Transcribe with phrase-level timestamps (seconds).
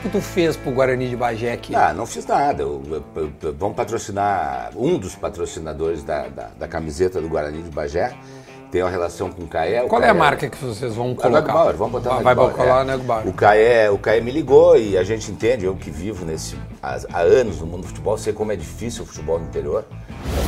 [0.00, 1.74] que, que tu fez pro Guarani de Bagé aqui?
[1.74, 2.62] Ah, não fiz nada.
[2.62, 2.82] Eu,
[3.14, 8.14] eu, eu, vamos patrocinar um dos patrocinadores da, da, da, camiseta do Guarani de Bagé.
[8.70, 9.82] Tem uma relação com o Caé.
[9.82, 11.52] Qual Caé, é a marca que vocês vão colocar?
[11.52, 12.94] Bauer, vamos botar Vai, colar é.
[12.94, 13.26] o Bauer.
[13.26, 16.96] O Caé, o Caé me ligou e a gente entende, eu que vivo nesse, há,
[17.12, 19.84] há anos no mundo do futebol, sei como é difícil o futebol no interior.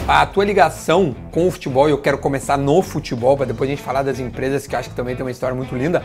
[0.07, 3.73] A tua ligação com o futebol, e eu quero começar no futebol, para depois a
[3.73, 6.01] gente falar das empresas, que acho que também tem uma história muito linda.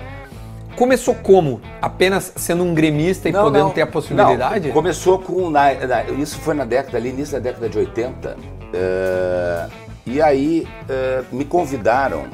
[0.78, 1.60] Começou como?
[1.82, 4.68] Apenas sendo um gremista e não, podendo não, ter a possibilidade?
[4.68, 5.50] Não, começou com.
[5.50, 8.38] Na, na, isso foi na década ali, início da década de 80.
[8.38, 9.72] Uh,
[10.06, 12.26] e aí uh, me convidaram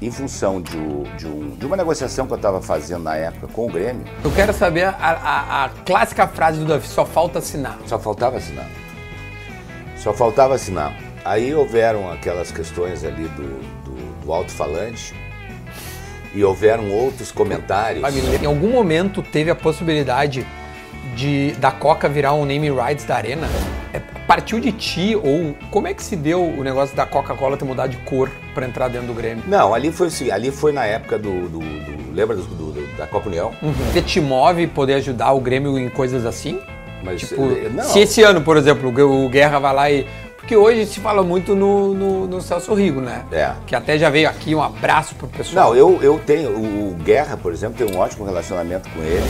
[0.00, 0.78] em função de,
[1.16, 4.04] de, um, de, uma negociação que eu estava fazendo na época com o Grêmio.
[4.22, 7.78] Eu quero saber a, a, a, clássica frase do Davi, só falta assinar.
[7.86, 8.66] Só faltava assinar.
[9.96, 10.96] Só faltava assinar.
[11.24, 15.14] Aí houveram aquelas questões ali do, do, do alto-falante
[16.34, 18.04] e houveram outros comentários.
[18.42, 20.46] Em algum momento teve a possibilidade
[21.14, 23.46] de da Coca virar um name rights da Arena?
[23.92, 27.64] É, partiu de ti ou como é que se deu o negócio da Coca-Cola ter
[27.64, 29.44] mudado de cor para entrar dentro do Grêmio?
[29.46, 33.28] Não, ali foi ali foi na época do, do, do lembra do, do, da Copa
[33.28, 33.52] União?
[33.62, 33.72] Uhum.
[33.92, 36.58] Você te move poder ajudar o Grêmio em coisas assim?
[37.02, 37.42] Mas tipo,
[37.74, 37.82] não.
[37.82, 40.06] se esse ano, por exemplo, o Guerra vai lá e
[40.42, 43.24] porque hoje se fala muito no, no, no, Celso Rigo, né?
[43.30, 43.54] É.
[43.64, 45.70] Que até já veio aqui um abraço pro pessoal.
[45.70, 46.50] Não, eu, eu tenho.
[46.50, 49.24] O Guerra, por exemplo, tem um ótimo relacionamento com ele.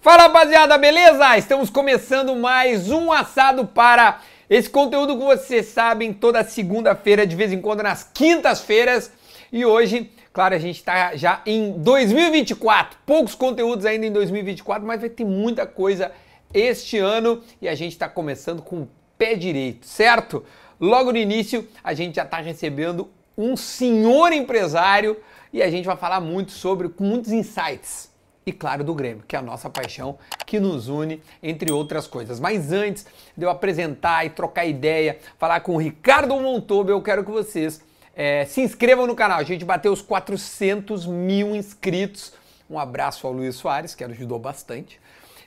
[0.00, 1.36] Fala rapaziada, beleza?
[1.36, 7.52] Estamos começando mais um assado para esse conteúdo que vocês sabem toda segunda-feira, de vez
[7.52, 9.12] em quando nas quintas-feiras.
[9.52, 12.98] E hoje, claro, a gente está já em 2024.
[13.04, 16.10] Poucos conteúdos ainda em 2024, mas vai ter muita coisa
[16.54, 20.44] este ano e a gente está começando com pé direito, certo?
[20.80, 25.16] Logo no início, a gente já está recebendo um senhor empresário
[25.52, 28.12] e a gente vai falar muito sobre, muitos insights.
[28.46, 32.38] E claro, do Grêmio, que é a nossa paixão, que nos une, entre outras coisas.
[32.38, 37.24] Mas antes de eu apresentar e trocar ideia, falar com o Ricardo Montobo, eu quero
[37.24, 37.80] que vocês
[38.14, 39.38] é, se inscrevam no canal.
[39.38, 42.34] A gente bateu os 400 mil inscritos.
[42.68, 45.00] Um abraço ao Luiz Soares, que ajudou bastante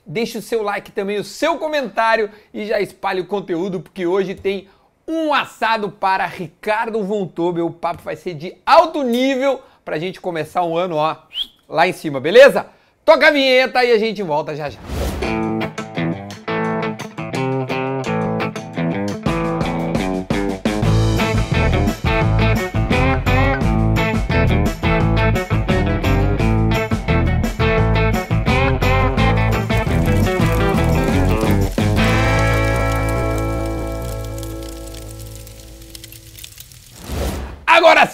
[0.07, 4.33] deixe o seu like também, o seu comentário e já espalhe o conteúdo, porque hoje
[4.33, 4.67] tem
[5.07, 7.67] um assado para Ricardo Von Tobel.
[7.67, 11.15] O papo vai ser de alto nível para a gente começar um ano ó,
[11.67, 12.67] lá em cima, beleza?
[13.05, 14.96] Toca a vinheta e a gente volta já já.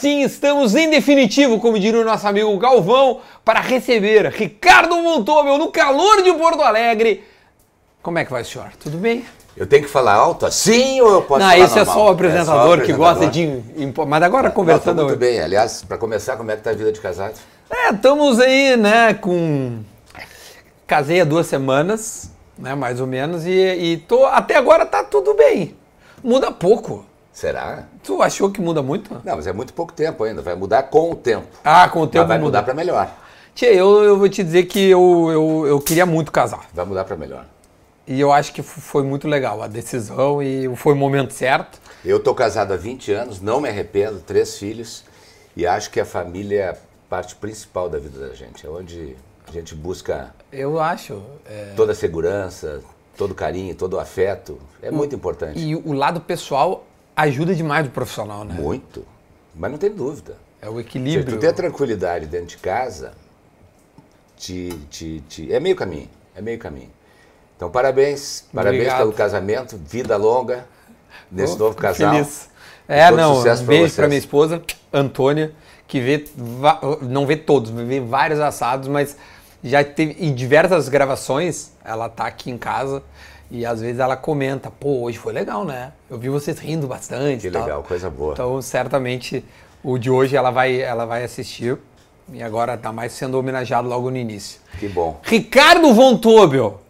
[0.04, 5.72] Sim, estamos em definitivo, como diria o nosso amigo Galvão, para receber Ricardo Montomel no
[5.72, 7.24] calor de Porto Alegre.
[8.02, 8.74] Como é que vai, senhor?
[8.78, 9.24] Tudo bem?
[9.56, 12.10] Eu tenho que falar alto assim ou eu posso Não, falar esse é só o
[12.10, 13.64] apresentador, é só o apresentador que gosta de...
[14.06, 14.98] Mas agora conversando...
[14.98, 15.40] Não, muito bem.
[15.40, 17.36] Aliás, para começar, como é que tá a vida de casado?
[17.70, 19.80] É, estamos aí, né, com...
[20.86, 24.26] Casei há duas semanas, né, mais ou menos, e, e tô...
[24.26, 25.78] até agora tá tudo bem.
[26.22, 27.06] Muda pouco.
[27.34, 27.86] Será?
[28.04, 29.12] Tu achou que muda muito?
[29.26, 30.42] Não, mas é muito pouco tempo ainda.
[30.44, 31.48] Vai mudar com o tempo.
[31.64, 32.46] Ah, com o tempo mas vai muda.
[32.46, 33.12] mudar para melhor.
[33.56, 36.68] Tia, eu, eu vou te dizer que eu, eu, eu queria muito casar.
[36.72, 37.46] Vai mudar para melhor.
[38.06, 41.80] E eu acho que foi muito legal a decisão e foi o momento certo.
[42.06, 45.04] Eu tô casado há 20 anos, não me arrependo, três filhos.
[45.56, 46.76] E acho que a família é a
[47.10, 48.66] parte principal da vida da gente.
[48.66, 49.16] É onde
[49.48, 50.34] a gente busca...
[50.52, 51.22] Eu acho.
[51.46, 51.74] É...
[51.76, 52.82] Toda a segurança,
[53.18, 54.60] todo o carinho, todo o afeto.
[54.82, 55.60] É muito importante.
[55.60, 58.54] E o lado pessoal ajuda demais o profissional, né?
[58.54, 59.06] Muito.
[59.56, 60.38] Mas não tem dúvida.
[60.62, 61.30] É o equilíbrio.
[61.30, 63.14] Se tu ter tranquilidade dentro de casa,
[64.38, 66.10] te, te, te, é meio caminho.
[66.36, 66.90] É meio caminho.
[67.56, 68.46] Então, parabéns.
[68.54, 69.00] Parabéns Obrigado.
[69.00, 69.78] pelo casamento.
[69.78, 70.66] Vida longa
[71.32, 72.14] nesse Oh, novo casal.
[72.14, 72.50] Feliz.
[72.88, 73.40] É, não.
[73.40, 75.54] Um beijo pra minha esposa, Antônia,
[75.88, 76.26] que vê,
[77.02, 79.16] não vê todos, vê vários assados, mas
[79.64, 83.02] já teve em diversas gravações, ela tá aqui em casa
[83.52, 85.94] e às vezes ela comenta, pô, hoje foi legal, né?
[86.10, 87.42] Eu vi vocês rindo bastante.
[87.42, 88.34] Que tal." legal, coisa boa.
[88.34, 89.44] Então, certamente,
[89.84, 91.78] o de hoje ela vai, ela vai assistir
[92.32, 94.62] e agora tá mais sendo homenageado logo no início.
[94.80, 95.20] Que bom.
[95.24, 96.82] Ricardo Von Tobel.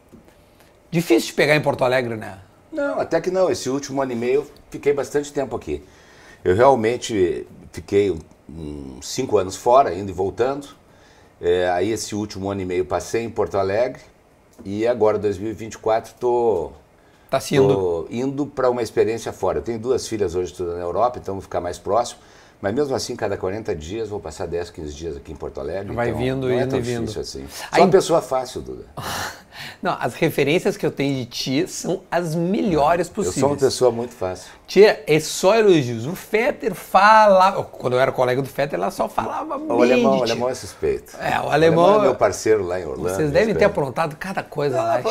[0.91, 2.37] Difícil de pegar em Porto Alegre, né?
[2.71, 3.49] Não, até que não.
[3.49, 5.83] Esse último ano e meio eu fiquei bastante tempo aqui.
[6.43, 8.15] Eu realmente fiquei
[8.49, 10.67] uns cinco anos fora, indo e voltando.
[11.41, 14.01] É, aí esse último ano e meio passei em Porto Alegre.
[14.63, 16.73] E agora, 2024, estou
[17.33, 17.67] Tá sendo.
[17.67, 19.57] Tô indo para uma experiência fora.
[19.57, 22.19] Eu tenho duas filhas hoje estudando na Europa, então vou ficar mais próximo.
[22.63, 25.93] Mas mesmo assim, cada 40 dias, vou passar 10, 15 dias aqui em Porto Alegre.
[25.93, 27.01] Vai então, vindo, não é indo tão e vindo.
[27.01, 27.45] difícil assim.
[27.49, 28.85] Sou Aí- uma pessoa fácil, Duda.
[29.81, 33.39] Não, as referências que eu tenho de ti são as melhores Eu possíveis.
[33.39, 34.49] sou uma pessoa muito fácil.
[34.65, 36.05] Tia, é só elogios.
[36.07, 37.51] O Fetter fala.
[37.65, 40.49] Quando eu era colega do Fetter, ela só falava bem O alemão, de o alemão
[40.49, 41.15] é suspeito.
[41.19, 43.15] É, o alemão- é meu parceiro lá em Orlando.
[43.15, 45.01] Vocês devem ter aprontado cada coisa lá.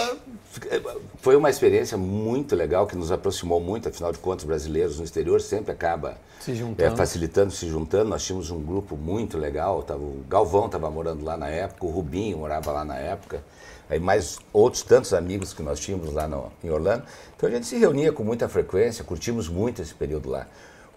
[1.19, 5.41] Foi uma experiência muito legal que nos aproximou muito, afinal de contas, brasileiros no exterior
[5.41, 6.93] sempre acaba Se juntando.
[6.93, 8.11] é, facilitando, se juntando.
[8.11, 9.83] Nós tínhamos um grupo muito legal.
[9.83, 13.43] Tava, o Galvão estava morando lá na época, o Rubinho morava lá na época,
[13.89, 17.05] aí mais outros tantos amigos que nós tínhamos lá no- em Orlando.
[17.37, 20.47] Então a gente se reunia com muita frequência, curtimos muito esse período lá.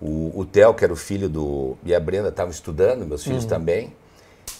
[0.02, 1.78] O, o Theo, que era o filho do.
[1.86, 3.94] e a Brenda estavam estudando, meus filhos também.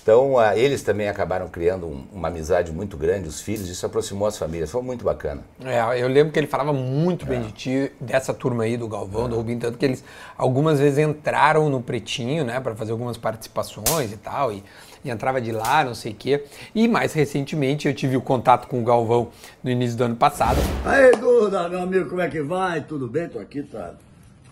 [0.06, 4.28] Então, ah, eles também acabaram criando um- uma amizade muito grande, os filhos, isso aproximou
[4.28, 5.42] as famílias, foi muito bacana.
[5.66, 7.30] É, eu lembro que ele falava muito É.
[7.30, 10.04] bem de ti, dessa turma aí do Galvão, do Rubinho, tanto que eles
[10.38, 14.64] algumas vezes entraram no Pretinho, né, para fazer algumas participações e tal, e,
[15.04, 16.44] e entrava de lá, não sei o quê.
[16.76, 19.30] E mais recentemente eu tive o contato com o Galvão
[19.64, 20.60] no início do ano passado.
[20.86, 22.80] Aí, Duda, meu amigo, como é que vai?
[22.82, 23.28] Tudo bem?
[23.28, 23.96] Tô aqui pra,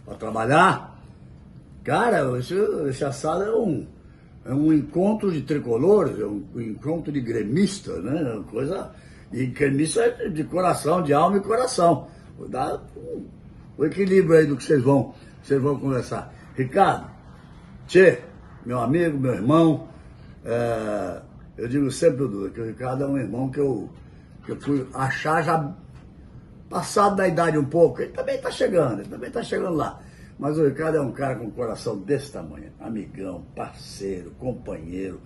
[0.04, 1.00] pra trabalhar.
[1.84, 2.56] Cara, esse,
[2.90, 3.86] esse assado é um,
[4.46, 8.22] é um encontro de tricolores, é um, encontro de gremistas, né?
[8.22, 8.92] É uma Coisa.
[9.32, 12.08] E gremista é de coração, de alma e coração.
[12.38, 12.48] Vou
[13.78, 16.32] o equilíbrio aí do que vocês vão, vocês vão conversar.
[16.56, 17.10] Ricardo,
[17.88, 18.20] Tchê,
[18.64, 19.88] meu amigo, meu irmão,
[20.46, 21.22] é,
[21.58, 23.90] eu digo sempre, Duda, que o Ricardo é um irmão que eu,
[24.46, 25.74] que eu fui achar já
[26.70, 28.02] passado da idade um pouco.
[28.02, 30.00] Ele também está chegando, ele também está chegando lá.
[30.44, 32.70] Mas o Ricardo é um cara com um coração desse tamanho.
[32.78, 35.22] Amigão, parceiro, companheiro.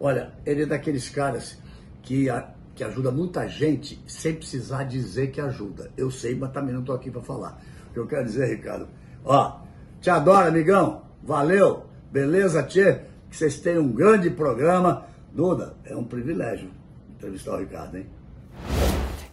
[0.00, 1.56] Olha, ele é daqueles caras
[2.02, 5.92] que, a- que ajuda muita gente sem precisar dizer que ajuda.
[5.96, 7.62] Eu sei, mas também não estou aqui para falar.
[7.90, 8.88] O que eu quero dizer, Ricardo,
[9.24, 9.60] ó,
[10.00, 11.02] te adoro, amigão.
[11.22, 13.02] Valeu, beleza, tchê?
[13.30, 15.06] Que vocês tenham um grande programa.
[15.32, 16.70] Duda, é um privilégio
[17.14, 18.06] entrevistar o Ricardo, hein?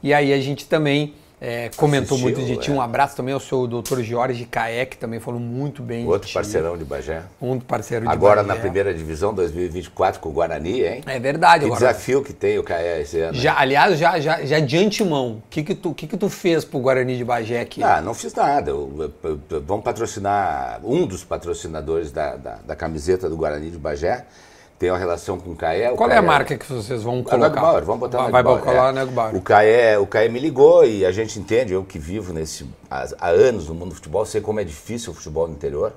[0.03, 2.71] E aí a gente também é, comentou Assistiu, muito de ti.
[2.71, 2.73] é.
[2.73, 6.33] Um abraço também ao seu doutor Jorge Caé, que também falou muito bem Outro de
[6.33, 7.21] parceirão de Bagé.
[7.41, 8.55] Um parceiro de Agora Bagé.
[8.55, 11.03] na primeira divisão 2024 com o Guarani, hein?
[11.05, 11.79] É verdade, Que agora.
[11.87, 13.33] desafio que tem o Caé esse ano.
[13.37, 16.63] Já, aliás, já, já, já de antemão, o que que tu, que que tu fez
[16.63, 17.83] pro Guarani de Bagé aqui?
[17.83, 18.71] Ah, não fiz nada.
[19.67, 24.25] Vamos patrocinar, um dos patrocinadores da, da, da camiseta do Guarani de Bagé.
[24.83, 25.89] Tem uma relação com o Caé.
[25.89, 27.37] o Qual é a marca que vocês vão colocar?
[27.37, 28.91] Nego Bauer, vamos botar vai, Bauer, colocar é.
[28.91, 29.33] Nego Bauer.
[29.33, 33.07] O Caé, o Caé me ligou e a gente entende, eu que vivo nesse, há,
[33.17, 35.93] há anos no mundo do futebol, sei como é difícil o futebol no interior.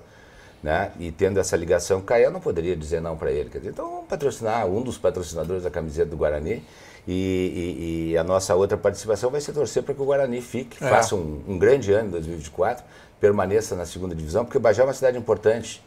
[0.63, 0.93] Né?
[1.01, 3.51] E tendo essa ligação com o Caé, eu não poderia dizer não para ele.
[3.51, 6.63] Quer dizer, então vamos patrocinar um dos patrocinadores da camiseta do Guarani.
[7.09, 10.77] E, e- e a nossa outra participação vai ser torcer para que o Guarani fique,
[10.85, 10.89] É.
[10.89, 12.85] faça um, um grande ano em 2024,
[13.21, 15.83] permaneça na segunda divisão, porque o Bagé é uma cidade importante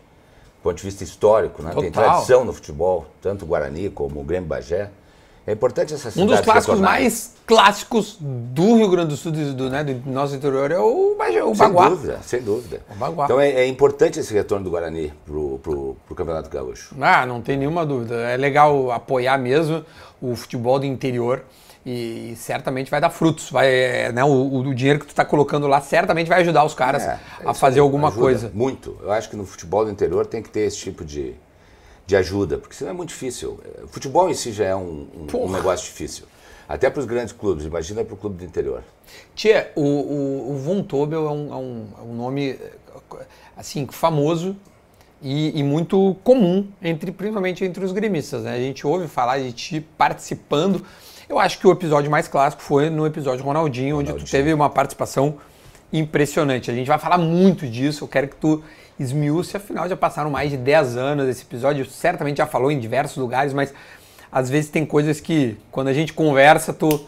[0.59, 1.73] do ponto de vista histórico, né?
[1.73, 4.89] tem tradição no futebol, tanto o Guarani como o Grêmio Bagé.
[5.47, 9.53] É importante essa cidade Um dos clássicos mais clássicos do Rio Grande do Sul, do,
[9.53, 11.89] do, né, do nosso interior, é o, Bagé, o Sem Baguá.
[11.89, 12.81] dúvida, sem dúvida.
[12.91, 13.25] O Baguá.
[13.25, 16.93] Então é, é importante esse retorno do Guarani pro, pro, pro Campeonato Gaúcho.
[16.99, 18.15] Ah, não tem nenhuma dúvida.
[18.15, 19.83] É legal apoiar mesmo
[20.21, 21.43] o futebol do interior
[21.89, 23.49] e, certamente vai dar frutos.
[23.49, 26.73] Vai, é, né, o, o dinheiro que tu está colocando lá certamente vai ajudar os
[26.73, 28.51] caras É, a fazer alguma coisa.
[28.53, 28.97] Muito.
[29.01, 31.33] Eu acho que no futebol do interior tem que ter esse tipo de,
[32.05, 33.59] de ajuda, porque senão é muito difícil.
[33.83, 36.25] O futebol em si já é um, um- um negócio difícil.
[36.67, 38.83] Até para os grandes clubes, imagina para o clube do interior.
[39.33, 42.59] Tia, o, o, o Von Tobel é um, é um, é um nome
[43.57, 44.55] assim famoso
[45.21, 48.43] e, e muito comum entre principalmente entre os gremistas.
[48.43, 48.53] Né?
[48.53, 50.85] A gente ouve falar de ti participando.
[51.29, 54.31] Eu acho que o episódio mais clássico foi no episódio Ronaldinho, onde tu Ronaldinho.
[54.31, 55.37] teve uma participação
[55.93, 56.71] impressionante.
[56.71, 58.03] A gente vai falar muito disso.
[58.03, 58.63] Eu quero que tu
[58.99, 61.27] esmiúce, afinal já passaram mais de 10 anos.
[61.27, 63.71] Esse episódio certamente já falou em diversos lugares, mas
[64.31, 67.07] às vezes tem coisas que quando a gente conversa, tu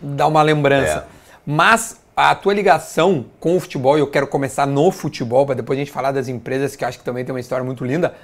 [0.00, 0.98] dá uma lembrança.
[0.98, 1.04] É.
[1.44, 5.80] Mas a tua ligação com o futebol, eu quero começar no futebol, para depois a
[5.80, 8.14] gente falar das empresas, que eu acho que também tem uma história muito linda.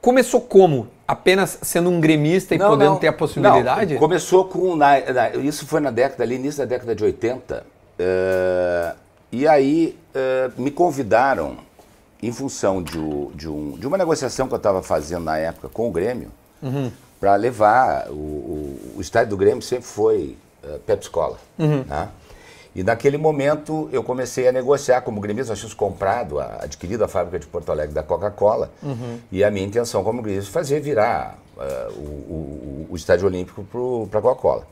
[0.00, 0.88] Começou como?
[1.06, 2.96] Apenas sendo um gremista e Não, podendo não.
[2.98, 3.94] ter a possibilidade?
[3.94, 4.76] Não, começou com.
[4.76, 7.64] na- na- isso foi na década, ali, início da década de 80.
[7.98, 8.94] eh,
[9.32, 11.56] e aí eh, me convidaram,
[12.22, 12.98] em função de,
[13.34, 16.30] de um- de uma negociação que eu estava fazendo na época com o Grêmio,
[17.20, 18.08] para levar.
[18.10, 21.38] O, o- o estádio do Grêmio sempre foi uh, Pepsi Cola.
[21.58, 22.08] Né?
[22.74, 27.08] E naquele momento eu comecei a negociar como gremista, nós tínhamos comprado, a- adquirido a
[27.08, 28.70] fábrica de Porto Alegre da Coca-Cola,
[29.32, 33.64] e a minha intenção como gremista fazer virar uh, o, o- o Estádio Olímpico
[34.10, 34.66] para a Coca-Cola.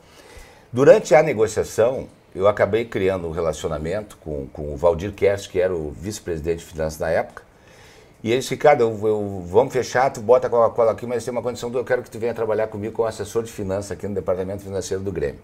[0.71, 5.73] Durante a negociação, eu acabei criando um relacionamento com, com o Valdir Kerst, que era
[5.75, 7.43] o vice-presidente de finanças na época,
[8.23, 11.41] E eles, Ricardo, eu, eu, vamos fechar, tu bota a Coca-Cola aqui, mas tem uma
[11.41, 14.63] condição, eu quero que tu venha trabalhar comigo como assessor de finanças aqui no departamento
[14.63, 15.39] financeiro do Grêmio.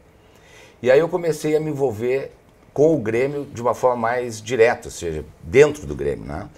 [0.81, 2.31] E aí eu comecei a me envolver
[2.73, 6.49] com o Grêmio de uma forma mais direta, ou seja, dentro do Grêmio, né?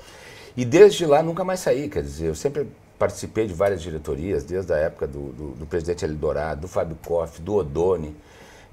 [0.56, 2.68] E desde lá nunca mais saí, quer dizer, eu sempre
[2.98, 7.42] participei de várias diretorias, desde a época do, do, do presidente Eldorado, do Fábio Koff,
[7.42, 8.16] do Odoni.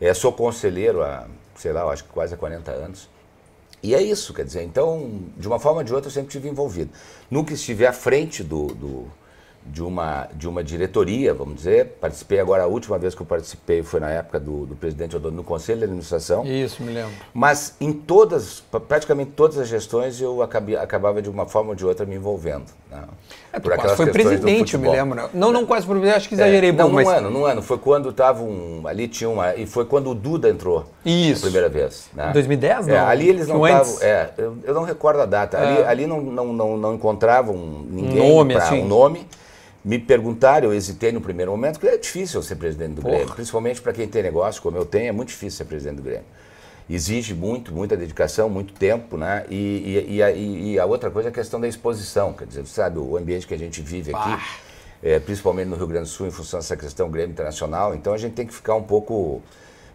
[0.01, 3.09] É, sou conselheiro há, sei lá, acho que quase há 40 anos.
[3.83, 6.49] E é isso, quer dizer, então, de uma forma ou de outra, eu sempre estive
[6.49, 6.91] envolvido.
[7.29, 9.07] Nunca estive à frente do, do
[9.65, 11.97] de uma, de uma diretoria, vamos dizer.
[12.01, 15.37] Participei agora, a última vez que eu participei foi na época do, do presidente Odoni
[15.37, 16.45] no Conselho de Administração.
[16.45, 17.13] Isso, me lembro.
[17.33, 21.87] Mas em todas, praticamente todas as gestões, eu acabei, acabava de uma forma ou de
[21.87, 22.65] outra me envolvendo.
[22.91, 23.03] Né?
[23.53, 25.15] É, por quase foi presidente, eu me lembro.
[25.15, 25.29] Né?
[25.33, 27.09] Não, não quase presidente, acho que exagerei é, não, bom, mas...
[27.09, 27.63] ano, no ano.
[27.63, 28.83] Foi quando estava um...
[28.87, 29.55] Ali tinha uma...
[29.55, 30.87] E foi quando o Duda entrou.
[31.05, 31.43] Isso.
[31.43, 32.11] A primeira vez.
[32.13, 32.31] Né?
[32.33, 32.95] 2010, não?
[32.95, 34.03] É, ali eles não estavam...
[34.03, 35.59] É, eu, eu, não recordo a data.
[35.59, 35.87] Ali, é.
[35.87, 37.55] ali não, não, não, não encontravam
[37.89, 38.83] ninguém um nome, assim.
[38.83, 39.27] um nome
[39.85, 43.17] me perguntaram, eu hesitei no primeiro momento, porque é difícil ser presidente do Porra.
[43.17, 46.03] Grêmio, principalmente para quem tem negócio como eu tenho, é muito difícil ser presidente do
[46.03, 46.25] Grêmio.
[46.89, 49.45] Exige muito, muita dedicação, muito tempo, né?
[49.49, 52.67] E, e, e, a, e, a, outra coisa é a questão da exposição, quer dizer,
[52.67, 54.43] sabe, o ambiente que a gente vive aqui,
[55.03, 58.19] é, principalmente no Rio Grande do Sul, em função dessa questão Grêmio Internacional, então a
[58.19, 59.43] gente tem que ficar um pouco.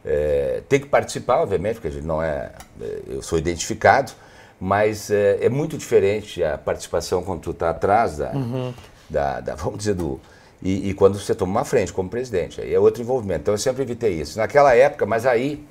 [0.03, 2.51] É, tem que participar, obviamente, porque a gente não é.
[2.82, 4.12] é eu sou identificado,
[4.60, 8.32] mas é, é muito diferente a participação quando tu está atrás da.
[8.32, 8.74] Uhum
[9.10, 10.20] da, da vamos dizer, do.
[10.62, 13.42] E, e, quando você toma uma frente como presidente, aí é outro envolvimento.
[13.42, 14.40] Então eu sempre evitei isso.
[14.40, 15.64] Naquela época, mas aí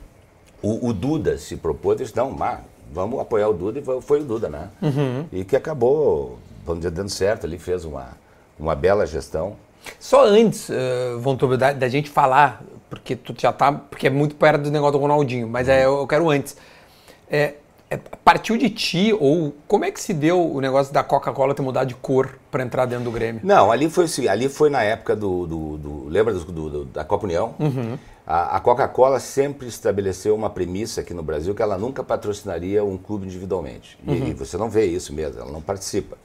[0.62, 2.60] o, o Duda se propôs, disse, não, mas
[2.92, 4.68] vamos apoiar o Duda, e foi o Duda, né?
[4.80, 5.26] Uhum.
[5.32, 8.10] E que acabou, vamos dizer, dando certo, ele fez uma,
[8.58, 9.56] uma bela gestão.
[9.98, 14.62] Só antes, uh, da, da gente falar, porque tu já tá, porque é muito perto
[14.62, 16.56] do negócio do Ronaldinho, mas é, eu quero antes.
[17.28, 17.54] É,
[18.24, 21.88] partiu de ti ou como é que se deu o negócio da Coca-Cola ter mudado
[21.88, 23.40] de cor para entrar dentro do Grêmio?
[23.44, 27.26] Não, ali foi ali foi na época do, do, do lembra do, do, da Copa
[27.26, 27.54] União?
[27.58, 27.96] Uhum.
[28.26, 32.96] A, a Coca-Cola sempre estabeleceu uma premissa aqui no Brasil que ela nunca patrocinaria um
[32.98, 33.96] clube individualmente.
[34.04, 34.26] E, uhum.
[34.28, 36.18] e você não vê isso mesmo, ela não participa.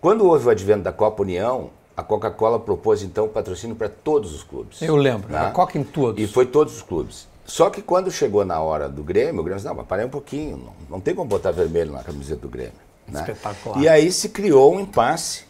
[0.00, 4.42] Quando houve o advento da Copa União, a Coca-Cola propôs então patrocínio para todos os
[4.42, 4.80] clubes.
[4.80, 5.38] Eu lembro, né?
[5.38, 6.22] a Coca em todos.
[6.22, 7.26] E foi todos os clubes.
[7.48, 10.10] Só que quando chegou na hora do Grêmio, o Grêmio disse, não, mas parei um
[10.10, 12.74] pouquinho, não, não tem como botar vermelho na camiseta do Grêmio.
[13.08, 13.20] Né?
[13.20, 13.80] Espetacular.
[13.80, 15.44] E aí se criou um impasse,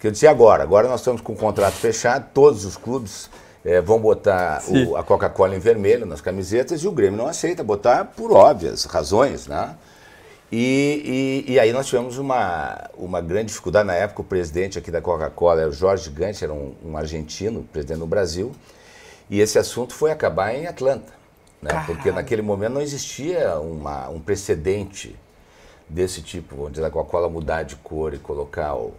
[0.00, 0.62] que eu disse, agora?
[0.62, 3.28] Agora nós estamos com o contrato fechado, todos os clubes
[3.62, 7.62] é, vão botar o, a Coca-Cola em vermelho nas camisetas e o Grêmio não aceita
[7.62, 9.76] botar por óbvias razões, né?
[10.50, 13.86] E, e, e, aí nós tivemos uma, uma grande dificuldade.
[13.86, 17.62] Na época, o presidente aqui da Coca-Cola era o Jorge Gigante, era um, um argentino,
[17.72, 18.52] presidente do Brasil,
[19.30, 21.21] e esse assunto foi acabar em Atlanta.
[21.62, 21.84] Né?
[21.86, 25.14] Porque naquele momento não existia uma, um precedente
[25.88, 28.92] desse tipo, vamos dizer, a Coca-Cola mudar de cor e colocar o...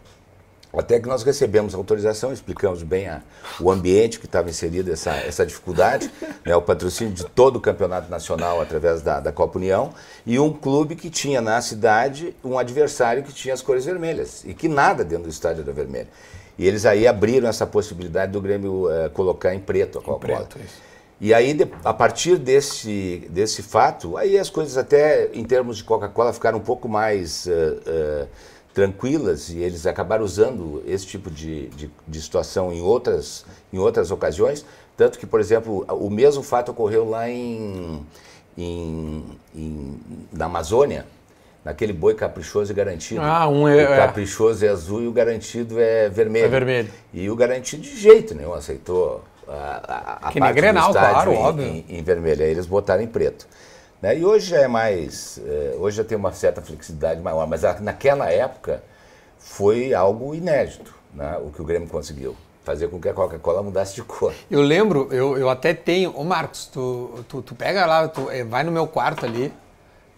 [0.75, 3.22] Até que nós recebemos autorização, explicamos bem a,
[3.60, 6.10] o ambiente que estava inserido, essa, essa dificuldade,
[6.43, 9.93] né, o patrocínio de todo o campeonato nacional através da, da Copa União,
[10.25, 14.53] e um clube que tinha na cidade um adversário que tinha as cores vermelhas, e
[14.53, 16.08] que nada dentro do estádio era vermelho.
[16.58, 20.48] E eles aí abriram essa possibilidade do Grêmio uh, colocar em preto a Coca-Cola.
[21.22, 26.34] E aí, a partir desse, desse fato, aí as coisas até em termos de Coca-Cola
[26.34, 28.27] ficaram um pouco mais uh, uh,
[28.74, 34.12] tranquilas e eles acabaram usando esse tipo de, de, de, situação em outras, em outras
[34.12, 34.65] ocasiões.
[34.98, 38.05] Tanto que, por exemplo, o mesmo fato ocorreu lá em,
[38.58, 39.24] em,
[39.55, 40.00] em
[40.32, 41.05] na Amazônia,
[41.63, 43.22] naquele boi caprichoso e garantido.
[43.22, 46.46] Ah, um é, o caprichoso é azul e o garantido é vermelho.
[46.46, 46.89] É vermelho.
[47.13, 51.65] E o garantido de jeito nenhum aceitou a, a, que parte Grenal, claro, em, óbvio.
[51.65, 52.43] Em, em, vermelho.
[52.43, 53.47] Aí eles botaram em preto.
[54.01, 54.17] Né?
[54.17, 55.39] E hoje já é mais.
[55.45, 58.83] Eh, hoje já tem uma certa flexibilidade maior, mas naquela época
[59.38, 61.38] foi algo inédito né?
[61.38, 62.35] o que o Grêmio conseguiu.
[62.63, 64.33] Fazer com que a Coca-Cola mudasse de cor.
[64.50, 66.17] Eu lembro, eu, eu até tenho.
[66.17, 69.51] Ô Marcos, tu, tu, tu pega lá, tu, eh, vai no meu quarto ali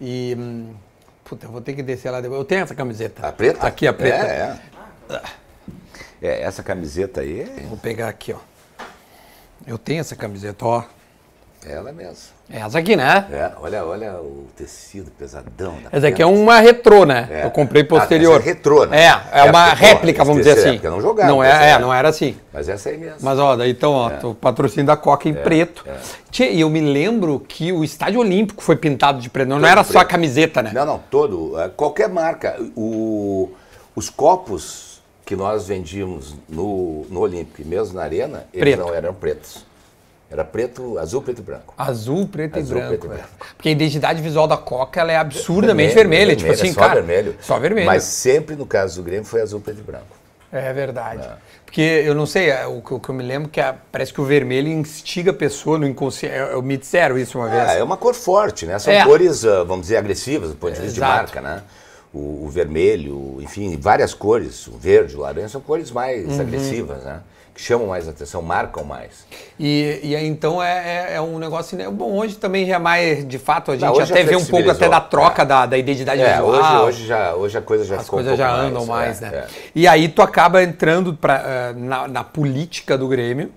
[0.00, 0.36] e.
[0.38, 0.72] Hum,
[1.24, 2.38] puta, eu vou ter que descer lá depois.
[2.38, 3.26] Eu tenho essa camiseta.
[3.26, 3.66] A preta?
[3.66, 4.26] Aqui a preta.
[4.26, 4.58] É,
[5.10, 5.20] é.
[6.22, 7.40] É, essa camiseta aí.
[7.40, 8.38] É vou pegar aqui, ó.
[9.66, 10.84] Eu tenho essa camiseta, ó.
[11.66, 12.36] É ela mesmo.
[12.48, 13.26] É essa aqui, né?
[13.32, 15.74] É, olha, olha o tecido pesadão.
[15.82, 17.26] Da essa aqui é uma retrô, né?
[17.28, 17.44] É.
[17.44, 18.40] Eu comprei posterior.
[18.40, 19.00] Ah, é retrô, né?
[19.00, 20.74] É, é, é uma réplica, vamos dizer assim.
[20.74, 21.28] Porque não jogava.
[21.28, 22.36] Não, é, é, não era assim.
[22.52, 23.16] Mas essa aí mesmo.
[23.20, 24.24] Mas ó, daí então, ó, é.
[24.24, 25.84] o patrocínio da Coca em é, preto.
[25.88, 26.52] É.
[26.52, 29.48] e eu me lembro que o Estádio Olímpico foi pintado de preto.
[29.48, 29.94] Não, não era preto.
[29.94, 30.70] só a camiseta, né?
[30.72, 31.58] Não, não, todo.
[31.58, 32.56] É, qualquer marca.
[32.76, 33.50] O,
[33.96, 34.85] os copos
[35.26, 38.86] que nós vendíamos no, no Olímpico e mesmo na Arena, eles Preto.
[38.88, 39.66] não eram pretos.
[40.30, 41.74] Era preto, azul, preto e branco.
[41.76, 42.88] Azul, preto Azul, e branco.
[42.90, 43.16] preto e é.
[43.18, 43.46] branco.
[43.56, 46.34] Porque a identidade visual da Coca ela é absurdamente vermelha.
[46.36, 46.94] tipo assim, é só cara.
[46.94, 47.36] vermelho.
[47.40, 47.86] Só vermelho.
[47.86, 50.06] Mas sempre no caso do Grêmio foi azul, preto e branco.
[50.52, 51.28] É verdade.
[51.64, 54.12] Porque eu não sei, é, o que o que eu me lembro que a- parece
[54.12, 56.34] que o vermelho instiga a pessoa no inconsciente.
[56.36, 57.68] Eu me disseram isso uma vez.
[57.70, 58.78] É, é uma cor forte, né?
[58.78, 59.04] São É.
[59.04, 61.62] cores, ah, vamos dizer, agressivas do ponto de vista de marca, né?
[62.16, 66.40] O, o vermelho, enfim, várias cores, o verde, o laranja, são cores mais Uhum.
[66.40, 67.20] agressivas, né?
[67.54, 69.26] Que chamam mais atenção, marcam mais.
[69.58, 71.76] E, e aí, então é, é- é um negócio.
[71.76, 71.88] Né?
[71.90, 74.44] Bom, hoje também já é mais, de fato, a gente hoje até já vê um
[74.44, 75.44] pouco até da troca é.
[75.46, 76.84] da, da identidade É, hoje, visual.
[76.86, 79.30] hoje, já, hoje a coisa já As ficou um coisas já pouco andam mais, é,
[79.30, 79.36] né?
[79.38, 79.46] é.
[79.74, 83.50] E aí tu acaba entrando pra, eh, na, na política do Grêmio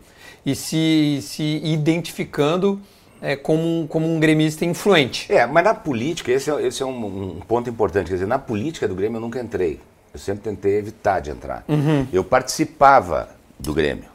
[0.46, 2.80] e se, se identificando
[3.22, 5.32] eh, como, um, como um gremista influente.
[5.32, 8.08] É, mas na política, esse é, esse é um, um ponto importante.
[8.08, 9.80] Quer dizer, na política do Grêmio eu nunca entrei.
[10.14, 11.64] Eu sempre tentei evitar de entrar.
[11.68, 12.08] Uhum.
[12.12, 14.06] Eu participava do Grêmio,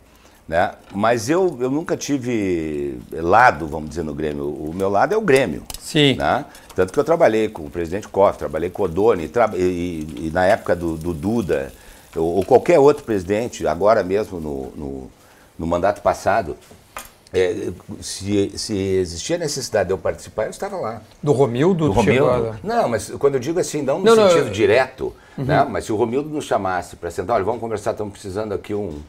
[0.48, 0.72] né?
[0.92, 4.48] mas eu, eu nunca tive lado, vamos dizer, no Grêmio.
[4.48, 5.62] O meu lado é o Grêmio.
[5.78, 6.14] Sim.
[6.16, 6.44] Né?
[6.74, 10.26] Tanto que eu trabalhei com o presidente Koff, trabalhei com o Odoni, tra- e, e-
[10.26, 11.72] e na época do, do Duda,
[12.16, 15.10] ou, ou qualquer outro presidente, agora mesmo no, no,
[15.58, 16.56] no mandato passado,
[17.34, 21.02] é, se, se existia necessidade de eu participar, eu estava lá.
[21.22, 21.88] Do Romildo?
[21.92, 22.50] Do chegou Romildo?
[22.50, 24.52] a- Não, mas quando eu digo assim, não no Não, não, sentido eu- Uhum.
[24.52, 25.66] direto, né?
[25.68, 29.00] mas se o Romildo nos chamasse para sentar, olha, vamos conversar, estamos precisando aqui um,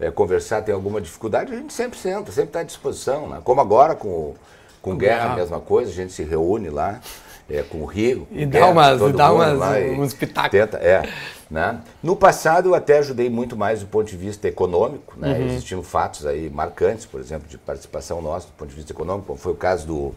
[0.00, 3.28] é, conversar, tem alguma dificuldade, a gente sempre senta, sempre está à disposição.
[3.28, 3.40] Né?
[3.44, 4.34] Como agora com, o-
[4.82, 7.00] com o Guerra, a mesma coisa, a gente se reúne lá
[7.48, 8.26] é, com o Rio.
[8.32, 10.50] E o dá Guerra, umas- dá umas- lá uns pitacos.
[10.50, 11.08] Tenta, é.
[11.48, 11.80] Né?
[12.02, 15.32] No passado eu até ajudei muito mais do ponto de vista econômico, né?
[15.32, 15.46] Uhum.
[15.46, 19.38] existiam fatos aí marcantes, por exemplo, de participação nossa do ponto de vista econômico, como
[19.38, 20.14] foi o caso do,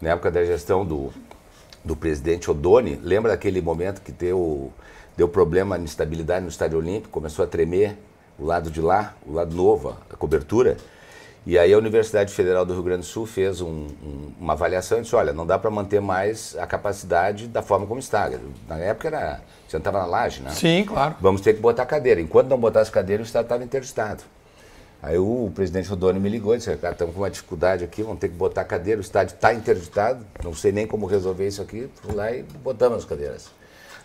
[0.00, 1.12] na época da gestão do,
[1.84, 4.72] do presidente Odoni, lembra daquele momento que deu,
[5.16, 7.98] deu problema de instabilidade no Estádio Olímpico, começou a tremer
[8.38, 10.78] o lado de lá, o lado novo, a cobertura,
[11.46, 14.98] e aí a Universidade Federal do Rio Grande do Sul fez um- um- uma avaliação
[14.98, 18.30] e disse, olha, não dá para manter mais a capacidade da forma como está.
[18.68, 20.50] Na época era, sentava na laje, né?
[20.50, 21.16] Sim, claro.
[21.20, 22.20] Vamos ter que botar cadeira.
[22.20, 24.22] Enquanto não botasse cadeira, o Estado estava interditado.
[25.02, 28.18] Aí o presidente Rodoni me ligou e disse, cara, estamos com uma dificuldade aqui, vamos
[28.18, 31.88] ter que botar cadeira, o estádio está interditado, não sei nem como resolver isso aqui.
[32.02, 33.46] Fui lá e botamos as cadeiras.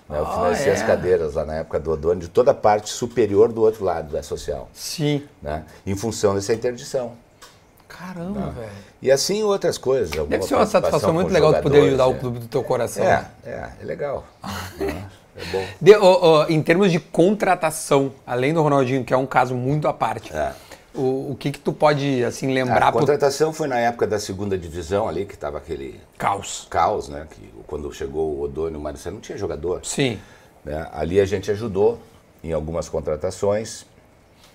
[0.07, 0.73] Né, Eu Ah, financei é?
[0.73, 4.09] as cadeiras lá na época do Odoni, de toda a parte superior do outro lado
[4.13, 5.23] da social, Sim.
[5.41, 7.11] né, em função dessa interdição.
[7.97, 8.69] Caramba, velho.
[9.01, 10.09] E assim outras coisas.
[10.27, 13.03] Deve ser uma satisfação muito legal de poder ajudar o jogadores, clube do teu coração.
[13.03, 14.25] É, é, é, é legal.
[14.77, 15.05] né,
[15.35, 15.65] é bom.
[15.81, 19.87] De- ó, ó, em termos de contratação, além do Ronaldinho, que é um caso muito
[19.87, 20.51] à parte, É.
[20.93, 24.19] o, o que que tu pode, assim, lembrar A pro contratação foi na época da
[24.19, 26.67] segunda divisão ali, que estava aquele caos?
[26.69, 27.27] caos, né?
[27.29, 29.81] Que quando chegou o Odônio e o Marcelo não tinha jogador.
[29.83, 30.19] Sim.
[30.63, 30.87] né?
[30.93, 31.99] Ali a gente ajudou
[32.43, 33.85] em algumas contratações.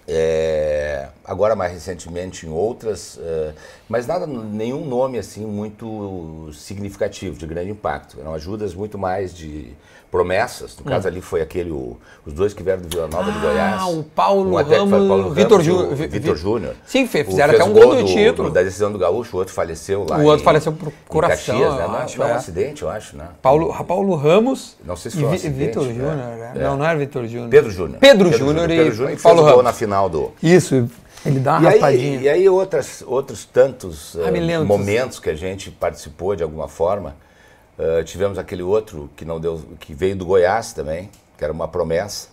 [0.08, 3.52] É, agora mais recentemente em outras, é,
[3.90, 8.16] mas nada, nenhum nome assim muito significativo, de grande impacto.
[8.18, 9.72] Eram ajudas muito mais de
[10.10, 10.76] promessas.
[10.76, 13.40] No caso ali foi aquele, o- os dois que vieram do Vila Nova de Ah,
[13.40, 13.82] Goiás.
[13.84, 15.94] o Paulo um até que foi Ramos, Paulo Vitor Ramos e Júnior.
[15.94, 16.74] Vitor Vi- Júnior.
[16.86, 18.50] Sim, fizeram até um gol do título.
[18.50, 20.18] da decisão do Gaúcho, o outro faleceu lá.
[20.18, 21.86] O outro em- faleceu por coração, Caxias, né?
[21.86, 22.32] Não, acho, foi um é.
[22.32, 23.28] acidente, eu acho, né?
[23.40, 25.88] Paulo, Paulo Ramos Não sei se foi um acidente, Vitor é.
[25.94, 26.52] Júnior, né?
[26.56, 26.58] É.
[26.58, 27.48] Não, não era Vitor Júnior.
[27.50, 27.98] Pedro Júnior.
[28.00, 29.64] Pedro Júnior e, Pedro Júnior e Paulo Ramos.
[29.64, 30.32] na final do.
[30.42, 30.88] Isso,
[31.24, 32.18] ele dá uma E raspadinha.
[32.18, 34.66] aí, e aí outras, outros tantos Ah, lembro.
[34.66, 37.16] momentos que a gente participou de alguma forma.
[37.78, 41.66] Eh, tivemos aquele outro que não deu, que veio do Goiás também, que era uma
[41.68, 42.28] promessa.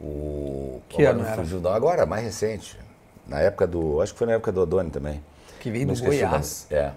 [0.00, 1.36] O Que ano era?
[1.36, 2.78] fugiu, não, agora mais recente.
[3.26, 5.22] Na época do, acho que foi na época do Odoni também.
[5.60, 6.02] Que veio Não do.
[6.02, 6.66] Goiás.
[6.70, 6.90] É.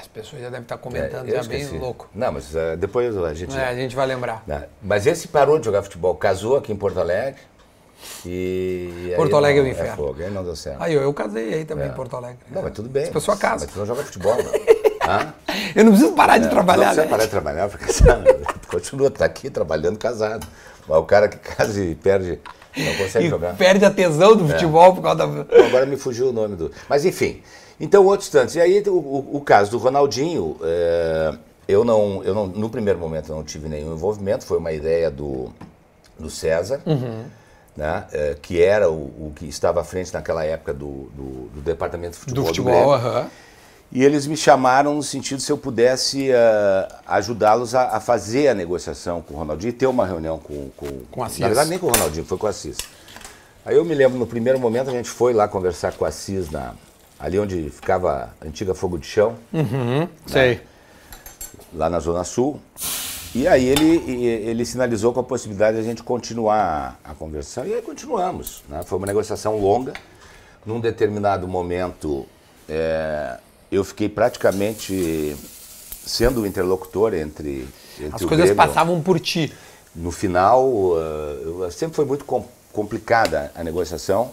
[0.00, 1.78] As pessoas já devem estar é, comentando, eu já bem esqueci.
[1.78, 2.08] louco.
[2.14, 3.54] Não, mas eh, depois a gente.
[3.56, 4.42] É, a gente vai lembrar.
[4.46, 4.66] né?
[4.82, 7.40] Mas esse parou de jogar futebol, casou aqui em Porto Alegre.
[8.26, 9.96] E Porto Alegre é o não- inferno.
[9.96, 10.80] fogo, aí não deu certo.
[10.82, 12.38] Aí eu, eu casei aí também em Porto Alegre.
[12.50, 13.04] Não, mas tudo bem.
[13.04, 13.66] As pessoas casam.
[13.66, 14.52] Mas tu não joga futebol, não.
[15.10, 15.34] Hã?
[15.74, 17.10] Eu não preciso parar de trabalhar, não precisa né?
[17.10, 18.24] parar de trabalhar, porque sabe,
[18.70, 20.46] continua, tá aqui trabalhando casado.
[20.88, 22.38] Mas o cara que casa e perde,
[22.76, 23.56] não consegue E jogar.
[23.56, 25.26] perde a tesão do futebol por causa da...
[25.26, 26.70] Bom, agora me fugiu o nome do.
[26.88, 27.42] Mas enfim.
[27.80, 28.54] Então, outros tantos.
[28.54, 31.34] E aí, o, o- o caso do Ronaldinho, é,
[31.66, 32.46] eu, não, eu não.
[32.46, 35.50] No primeiro momento, eu não tive nenhum envolvimento, foi uma ideia do,
[36.16, 36.80] do César.
[37.74, 38.94] Né, é, que era o,
[39.28, 42.44] o que estava à frente naquela época do, do, do departamento de futebol.
[42.44, 43.30] do do futebol, aham.
[43.94, 48.54] E eles me chamaram no sentido se eu pudesse eh, ajudá-los a, a fazer a
[48.54, 51.40] negociação com o Ronaldinho e ter uma reunião com, com, Com o Assis.
[51.40, 52.78] Na verdade, nem com o Ronaldinho, foi com o Assis.
[53.66, 56.50] Aí eu me lembro, no primeiro momento, a gente foi lá conversar com o Assis,
[56.50, 56.72] na,
[57.20, 59.36] ali onde ficava a antiga Fogo de Chão,
[60.26, 60.62] Sei.
[61.74, 62.58] lá na Zona Sul.
[63.34, 67.66] E aí ele, ele sinalizou com a possibilidade de a gente continuar a, conversação.
[67.66, 68.62] E aí continuamos.
[68.68, 68.82] né?
[68.84, 69.94] Foi uma negociação longa.
[70.66, 72.26] Num determinado momento,
[72.68, 73.38] é,
[73.70, 75.34] eu fiquei praticamente
[76.04, 77.66] sendo o interlocutor entre,
[77.98, 78.56] entre As coisas Grêmio.
[78.56, 79.52] passavam por ti.
[79.94, 84.30] No final, uh, sempre foi muito com- complicada a negociação.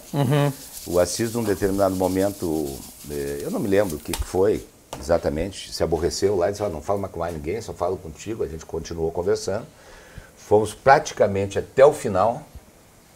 [0.88, 2.66] O Assis, num determinado momento,
[3.12, 4.66] eh, eu não me lembro o que foi
[5.00, 7.98] exatamente, se aborreceu lá e disse: "Ó, não falo mais com mais ninguém, só falo
[7.98, 8.44] contigo.
[8.44, 9.66] A gente continuou conversando.
[10.38, 12.42] Fomos praticamente até o final.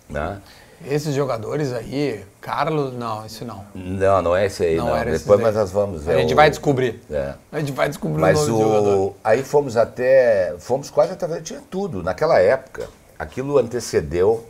[0.10, 0.40] Né?
[0.86, 3.66] Esses jogadores aí, Carlos, não, isso não.
[3.74, 4.96] Não, não é esse aí, Não não.
[4.96, 6.16] era Depois mas nós vamos ver.
[6.16, 7.02] A gente o- vai descobrir.
[7.10, 7.34] É.
[7.52, 8.98] A gente vai descobrir Mas o nome jogador.
[9.00, 12.04] o, aí fomos até, fomos quase até, tinha tudo.
[12.04, 14.46] Naquela época, aquilo antecedeu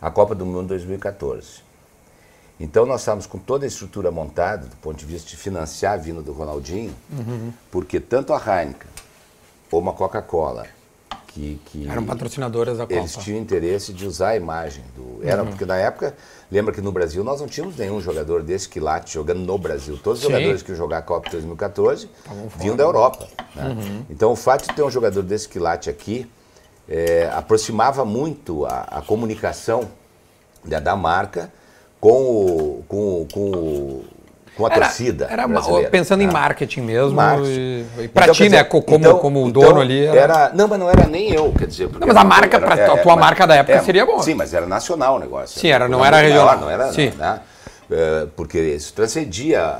[0.00, 1.65] a Copa do Mundo 2014.
[2.58, 5.96] Então nós estávamos com toda a estrutura montada, do ponto de vista de financiar a
[5.96, 7.52] vinda do Ronaldinho, Uhum.
[7.70, 8.88] porque tanto a Heineken
[9.70, 10.66] ou uma Coca-Cola,
[11.28, 12.94] que, que Eram patrocinadoras da Copa.
[12.94, 13.00] Uhum.
[13.00, 15.20] eles tinham interesse de usar a imagem do.
[15.22, 16.14] Era, porque na época,
[16.50, 19.98] lembra que no Brasil nós não tínhamos nenhum jogador desse quilate jogando no Brasil.
[20.02, 20.32] Todos os Sim.
[20.32, 22.62] jogadores que iam jogar a Copa de 2014 Estavam fora.
[22.62, 23.28] vinham da Europa.
[23.54, 23.68] né?
[23.68, 24.04] Uhum.
[24.08, 26.26] Então o fato de ter um jogador desse quilate aqui
[26.88, 29.86] é, aproximava muito a, a comunicação
[30.64, 31.52] da, da marca
[32.06, 34.04] com, o, com, com, o-
[34.56, 35.26] com a torcida.
[35.30, 36.32] Era brasileira, pensando em né?
[36.32, 37.12] marketing mesmo.
[37.16, 37.50] Marketing.
[37.50, 40.06] E, e pra Então, ti, né, dizer, co- como, então- como então dono ali.
[40.06, 40.50] Era...
[40.54, 41.90] Não, mas não era nem eu, quer dizer.
[41.90, 44.22] Não, mas a era- marca, pra- a tua mas- marca da época seria boa.
[44.22, 45.60] Sim, mas era nacional o negócio.
[45.60, 46.58] Sim, era- não Era era regional.
[46.60, 47.10] Não era, Sim.
[47.18, 47.40] né?
[47.90, 49.78] É, Porque isso transcendia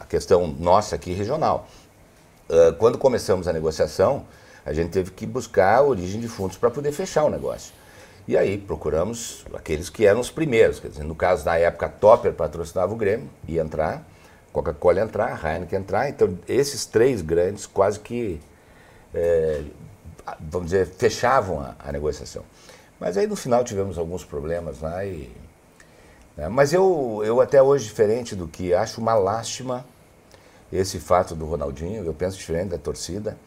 [0.00, 1.66] a questão nossa aqui regional.
[2.50, 4.24] Ah, Quando começamos a negociação,
[4.66, 7.72] a gente teve que buscar a origem de fundos para poder fechar o negócio.
[8.28, 10.78] E aí procuramos aqueles que eram os primeiros.
[10.78, 14.06] Quer dizer, no caso, na época, Topper patrocinava o Grêmio, ia entrar,
[14.52, 16.10] Coca-Cola entrar, Heineken entrar.
[16.10, 18.38] Então, esses três grandes quase que,
[19.14, 19.62] é,
[20.38, 22.44] vamos dizer, fechavam a, a negociação.
[23.00, 25.32] Mas aí, no final, tivemos alguns problemas lá e...
[26.36, 29.86] né, Mas eu, eu até hoje, diferente do que acho uma lástima
[30.70, 33.38] esse fato do Ronaldinho, eu penso diferente da torcida.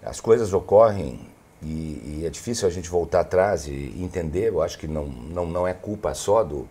[0.00, 1.31] As coisas ocorrem
[1.62, 4.48] e, e é difícil a gente voltar atrás e entender.
[4.48, 6.68] Eu acho que não, não, não é culpa só do,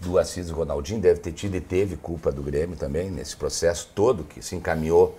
[0.00, 4.24] do Assis Ronaldinho, deve ter tido e teve culpa do Grêmio também, nesse processo todo
[4.24, 5.18] que se encaminhou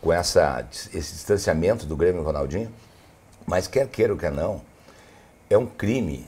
[0.00, 2.70] com essa, esse distanciamento do Grêmio e Ronaldinho.
[3.46, 4.60] Mas quer queira ou quer não,
[5.48, 6.26] é um crime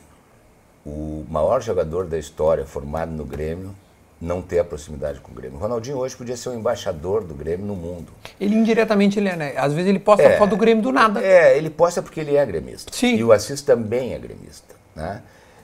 [0.87, 3.75] o maior jogador da história formado no Grêmio
[4.21, 5.59] não ter a proximidade com o Grêmio.
[5.59, 8.13] O Ronaldinho hoje podia ser o embaixador do Grêmio no mundo.
[8.41, 9.55] Ele indiretamente, ele é, né?
[9.57, 10.37] Às vezes ele posta É.
[10.37, 11.21] foto do Grêmio do nada.
[11.25, 12.93] É, ele posta porque ele é gremista.
[12.93, 13.15] Sim.
[13.17, 14.75] E o Assis também é gremista.
[14.97, 15.23] Né?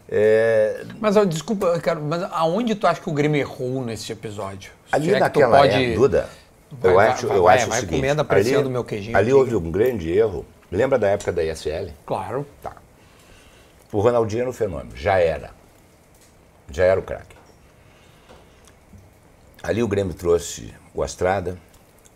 [0.08, 4.70] É, Mas, desculpa, cara, mas aonde tu acha que o Grêmio errou nesse episódio?
[4.92, 6.28] Ali é naquela pode- época, Duda,
[6.70, 8.84] Vai, eu vai, acho, vai, eu vai, acho vai o seguinte, comendo, apreciando o meu
[8.84, 9.34] queijinho ali aqui.
[9.34, 10.44] houve um grande erro.
[10.70, 11.90] Lembra da época da ISL?
[12.06, 12.46] Claro.
[12.62, 12.72] Tá.
[13.92, 15.50] O Ronaldinho era um fenômeno, já era.
[16.70, 17.33] Já era o craque.
[19.64, 21.56] Ali o Grêmio trouxe o Astrada,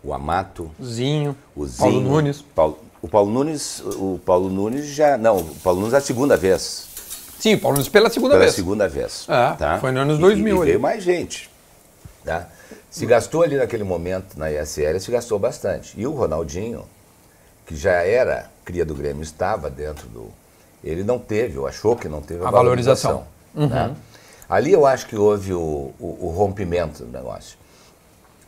[0.03, 1.77] o Amato, Zinho, o Zinho.
[1.79, 2.41] Paulo Nunes.
[2.55, 6.37] Paulo- o Paulo Nunes, o Paulo Nunes já, não, o Paulo Nunes é a segunda
[6.37, 6.87] vez,
[7.39, 8.53] Sim, Paulo Nunes pela segunda pela vez.
[8.55, 9.25] segunda vez.
[9.27, 9.79] É, tá?
[9.79, 10.65] foi nos anos E- 2000 E, ali.
[10.67, 11.49] veio mais gente,
[12.23, 12.47] tá?
[12.91, 15.93] Se gastou ali naquele momento na ISL, se gastou bastante.
[15.99, 16.83] E o Ronaldinho,
[17.65, 20.27] que já era cria do Grêmio, estava dentro do...
[20.83, 23.25] Ele não teve, ou achou que não teve a, A valorização.
[23.55, 23.67] Uhum.
[23.67, 23.89] valorização.
[23.91, 23.95] né?
[24.49, 27.57] Ali eu acho que houve o, o- o rompimento do negócio.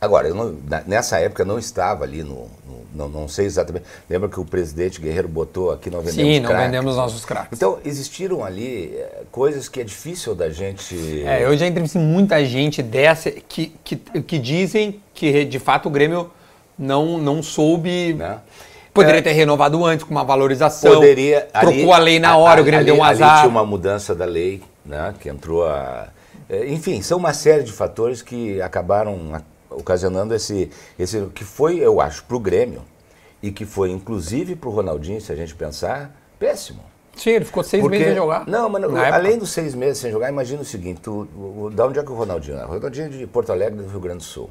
[0.00, 3.84] Agora, eu não- nessa época eu não estava ali no, no- não, não sei exatamente.
[4.10, 6.64] Lembra que o presidente Guerreiro botou aqui não vendemos Sim, não crack?
[6.64, 7.50] vendemos nossos craques.
[7.56, 11.22] Então, existiram ali eh, coisas que é difícil da gente.
[11.24, 15.90] É, eu já entrevistei muita gente dessa que, que, que dizem que de fato o
[15.90, 16.28] Grêmio
[16.76, 18.12] não, não soube.
[18.14, 18.38] Né?
[18.92, 19.22] Poderia É.
[19.22, 20.94] ter renovado antes com uma valorização.
[20.94, 21.42] Poderia.
[21.60, 23.36] Trocou ali- a lei na hora, o Grêmio ali- deu um ali azar.
[23.38, 25.14] tinha uma mudança da lei, né?
[25.18, 26.08] Que entrou a.
[26.48, 29.40] eh, Enfim, são uma série de fatores que acabaram
[29.70, 31.26] ocasionando esse, esse.
[31.34, 32.82] que foi, eu acho, para o Grêmio
[33.42, 36.80] e que foi, inclusive, para o Ronaldinho, se a gente pensar, péssimo.
[37.16, 38.46] Sim, ele ficou seis meses sem jogar.
[38.48, 41.86] Não, mas além dos seis meses sem jogar, imagina o seguinte: tu, o- o- da
[41.86, 42.64] onde é que o Ronaldinho é?
[42.64, 44.48] O Ronaldinho é de Porto Alegre, do Rio Grande do Sul.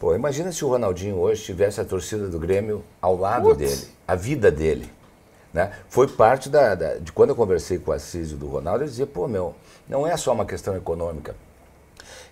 [0.00, 3.58] Pô, imagina se o Ronaldinho hoje tivesse a torcida do Grêmio ao lado Putz.
[3.58, 4.88] dele, a vida dele.
[5.52, 5.70] Né?
[5.88, 8.88] Foi parte da, da- de quando eu conversei com o Assis e do Ronaldo, eu
[8.88, 9.54] dizia, pô, meu,
[9.88, 11.34] não é só uma questão econômica.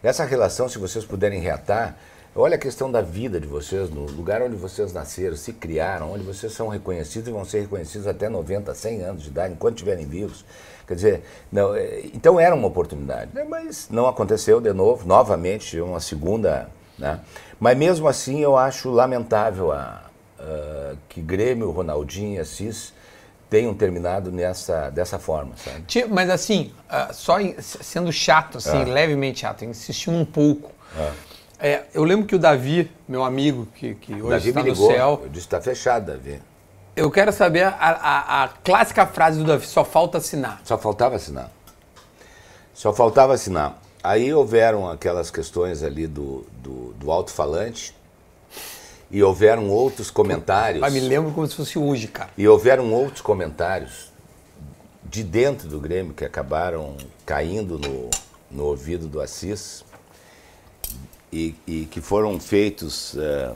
[0.02, 1.96] Essa relação, se vocês puderem reatar,
[2.34, 6.22] olha a questão da vida de vocês, no lugar onde vocês nasceram, se criaram, onde
[6.24, 10.06] vocês são reconhecidos e vão ser reconhecidos até 90, 100 anos de idade, enquanto estiverem
[10.06, 10.44] vivos.
[10.86, 13.44] Quer dizer, não, é, então era uma oportunidade, né?
[13.48, 16.68] mas não aconteceu de novo, novamente, uma segunda.
[16.98, 17.18] Né?
[17.58, 20.02] Mas mesmo assim, eu acho lamentável a,
[20.38, 22.94] a- que Grêmio, Ronaldinho Assis
[23.48, 25.84] tenham terminado nessa, dessa forma, sabe?
[26.10, 28.84] Mas assim, ah, só sendo chato, assim, É.
[28.84, 30.70] levemente chato, insistindo um pouco.
[31.58, 34.74] É, eu lembro que o Davi, meu amigo, que, que hoje Davi está me no
[34.74, 34.90] ligou.
[34.90, 36.40] céu, Eu disse, tá fechado, Davi.
[36.94, 40.60] eu quero saber a, a- a clássica frase do Davi, só falta assinar.
[40.64, 41.50] Só faltava assinar.
[42.74, 43.78] Só faltava assinar.
[44.02, 47.94] Aí houveram aquelas questões ali do, do, do alto-falante
[49.10, 50.80] e houveram outros comentários.
[50.80, 52.30] Mas me lembro como se fosse hoje, cara.
[52.36, 54.12] E houveram outros comentários
[55.04, 58.10] de dentro do Grêmio que acabaram caindo no,
[58.50, 59.84] no ouvido do Assis
[61.32, 63.14] e, e que foram feitos.
[63.16, 63.54] eh,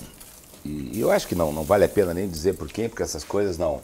[0.64, 3.02] e, e eu acho que não, não vale a pena nem dizer por quem, porque
[3.02, 3.80] essas coisas não.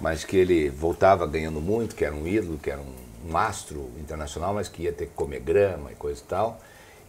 [0.00, 3.90] Mas que ele voltava ganhando muito, que era um ídolo, que era um, um astro
[3.98, 6.60] internacional, mas que ia ter que comer grama e coisa e tal.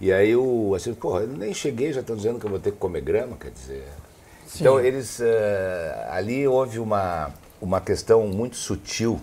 [0.02, 2.72] E aí o Assis, pô, eu nem cheguei, já estão dizendo que eu vou ter
[2.72, 3.88] que comer grama, quer dizer.
[4.56, 5.20] Então eles.
[5.22, 9.22] eh, ali houve uma, uma questão muito sutil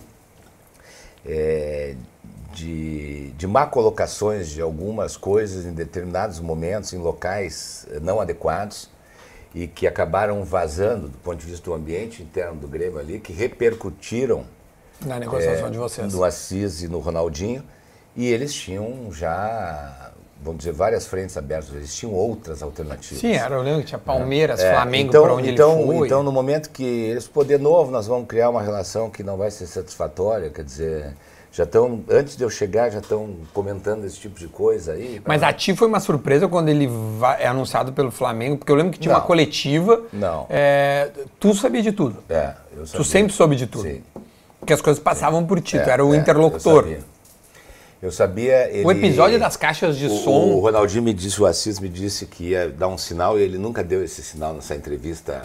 [1.25, 1.95] é,
[2.53, 8.89] de, de má colocações de algumas coisas em determinados momentos, em locais eh, não adequados,
[9.53, 13.33] e que acabaram vazando do ponto de vista do ambiente interno do Grêmio ali, que
[13.33, 14.45] repercutiram
[15.05, 16.13] Na negociação é, de vocês.
[16.13, 17.63] no Assis e no Ronaldinho,
[18.15, 23.19] e eles tinham já, vamos dizer, várias frentes abertas, eles tinham outras alternativas.
[23.19, 26.07] Sim, era, eu lembro que tinha Palmeiras, É, Flamengo, então, pra onde então, ele foi.
[26.07, 29.51] Então, no momento que eles poder novo, nós vamos criar uma relação que não vai
[29.51, 31.13] ser satisfatória, quer dizer,
[31.51, 35.21] já estão, antes de eu chegar, já estão comentando esse tipo de coisa aí.
[35.25, 38.75] Mas a ti foi uma surpresa quando ele vai- é anunciado pelo Flamengo, porque eu
[38.75, 39.27] lembro que tinha uma Não.
[39.27, 40.03] coletiva.
[40.13, 40.45] Não.
[40.49, 42.17] é, tu sabia de tudo.
[42.29, 43.05] É, eu Tu sabia.
[43.05, 43.83] sempre soube de tudo.
[43.83, 44.01] Sim.
[44.59, 46.83] Porque as coisas passavam por ti, tu É, era o é, interlocutor.
[46.83, 46.99] Eu sabia.
[48.01, 50.53] Eu sabia, ele- O episódio das caixas de o, som.
[50.53, 53.57] O Ronaldinho me disse, o Assis me disse que ia dar um sinal e ele
[53.57, 55.41] nunca deu esse sinal nessa entrevista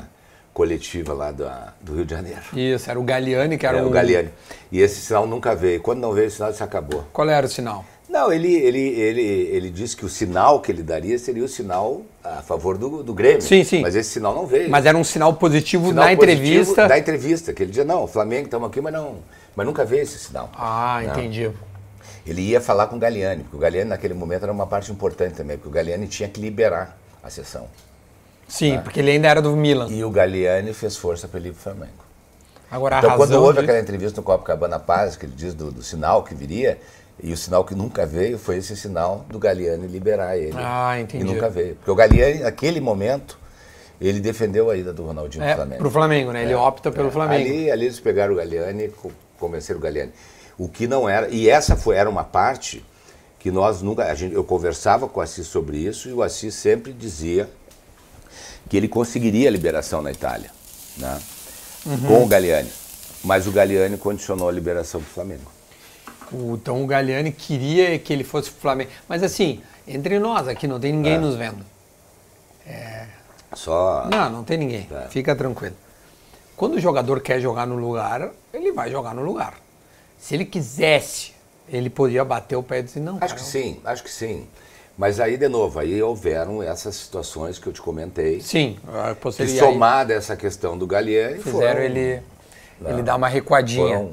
[0.52, 2.40] coletiva lá da- do Rio de Janeiro.
[2.54, 3.88] Isso, era o Galiani, que era, Era o.
[3.90, 4.28] o Galiani.
[4.70, 5.80] E esse sinal nunca veio.
[5.80, 7.04] Quando não veio o sinal, isso acabou.
[7.12, 7.84] Qual era o sinal?
[8.08, 12.02] Não, ele, ele, ele, ele disse que o sinal que ele daria seria o sinal
[12.22, 13.42] a favor do, do Grêmio.
[13.42, 13.80] Sim, sim.
[13.80, 14.70] Mas esse sinal não veio.
[14.70, 16.86] Mas era um sinal positivo Sinal na positivo entrevista.
[16.86, 19.16] Da entrevista, que ele dizia, não, o Flamengo estamos aqui, mas não.
[19.56, 20.48] Mas nunca veio esse sinal.
[20.54, 21.10] Ah, Não.
[21.12, 21.50] entendi.
[22.26, 25.34] Ele ia falar com o Galiani, porque o Galiani naquele momento era uma parte importante
[25.34, 27.66] também, porque o Galiani tinha que liberar a sessão.
[28.48, 29.88] Sim, porque ele ainda era do Milan.
[29.90, 32.04] E o Galiani fez força para ele ir para o Flamengo.
[32.70, 35.82] Agora Então, quando houve disso- aquela entrevista no Copacabana Paz, que ele diz do, do
[35.82, 36.78] sinal que viria,
[37.22, 40.56] e o sinal que nunca veio foi esse sinal do Galiani liberar ele.
[40.56, 41.24] Ah, entendi.
[41.24, 41.76] E nunca veio.
[41.76, 43.38] Porque o Galiani, naquele momento,
[44.00, 45.78] ele defendeu a ida do Ronaldinho É, pro Flamengo.
[45.82, 46.42] pro Flamengo, né?
[46.42, 47.10] Ele É, opta pelo é.
[47.12, 47.44] Flamengo.
[47.48, 50.12] Ali, ali eles pegaram o Galiani co- convenceram o Galiani.
[50.58, 51.28] O que não era.
[51.28, 52.84] E essa foi, era uma parte
[53.40, 54.04] que nós nunca.
[54.04, 57.48] A gente, eu conversava com o Assis sobre isso e o Assis sempre dizia
[58.68, 60.50] que ele conseguiria a liberação na Itália,
[60.96, 61.20] né?
[61.86, 61.98] Uhum.
[62.06, 62.70] com o Galiani.
[63.22, 65.50] Mas o Galiani condicionou a liberação do Flamengo.
[66.32, 68.90] O- Então o Galiani queria que ele fosse pro Flamengo.
[69.08, 71.18] Mas assim, entre nós aqui não tem ninguém É.
[71.18, 71.64] nos vendo.
[73.54, 74.06] Só.
[74.10, 74.88] Não, não tem ninguém.
[74.90, 75.08] É.
[75.08, 75.76] Fica tranquilo.
[76.56, 79.54] Quando o jogador quer jogar no lugar, ele vai jogar no lugar.
[80.24, 81.32] Se ele quisesse,
[81.68, 84.48] ele podia bater o pé e dizer, não, Acho cara, que sim, acho que sim.
[84.96, 88.40] Mas aí, de novo, aí houveram essas situações que eu te comentei.
[88.40, 88.78] Sim,
[89.10, 92.22] Que posteriori- somada a essa questão do Galiani, fizeram foram, ele,
[92.80, 92.90] Não.
[92.90, 93.98] ele dar uma recuadinha.
[93.98, 94.12] foram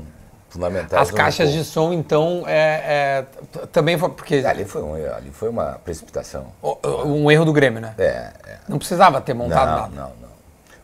[0.50, 1.02] fundamentais.
[1.02, 3.24] As caixas de som, então, é,
[3.56, 6.48] é, também foi porque Ali foi, um, ali foi uma precipitação.
[7.06, 7.96] um erro do Grêmio, né?
[7.98, 8.58] É, é.
[8.68, 9.96] Não precisava ter montado Não, nada.
[9.96, 10.32] não, não.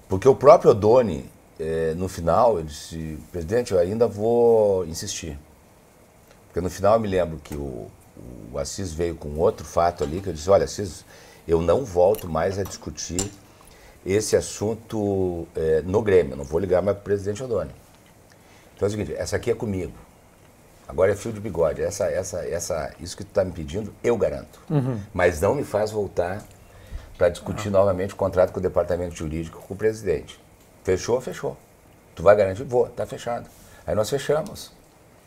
[0.07, 1.29] Porque o próprio Odoni,
[1.59, 5.37] eh, no final, ele disse, presidente, eu ainda vou insistir.
[6.47, 7.87] Porque no final eu me lembro que o,
[8.51, 11.05] o Assis veio com outro fato ali, que eu disse, olha, Assis,
[11.47, 13.31] eu não volto mais a discutir
[14.05, 17.71] esse assunto eh, no Grêmio, eu não vou ligar mais para o presidente Odoni.
[18.75, 19.93] Então é o seguinte, essa aqui é comigo.
[20.87, 21.81] Agora é fio de bigode.
[21.81, 24.61] Essa, essa, essa, isso que tu está me pedindo, eu garanto.
[25.13, 26.41] Mas não me faz voltar
[27.17, 30.39] para discutir novamente o contrato com o departamento jurídico com o presidente.
[30.87, 31.19] Fechou?
[31.19, 31.57] Fechou.
[32.15, 32.63] Tu vai garantir?
[32.63, 33.45] Vou, tá fechado.
[33.85, 34.71] Aí nós fechamos.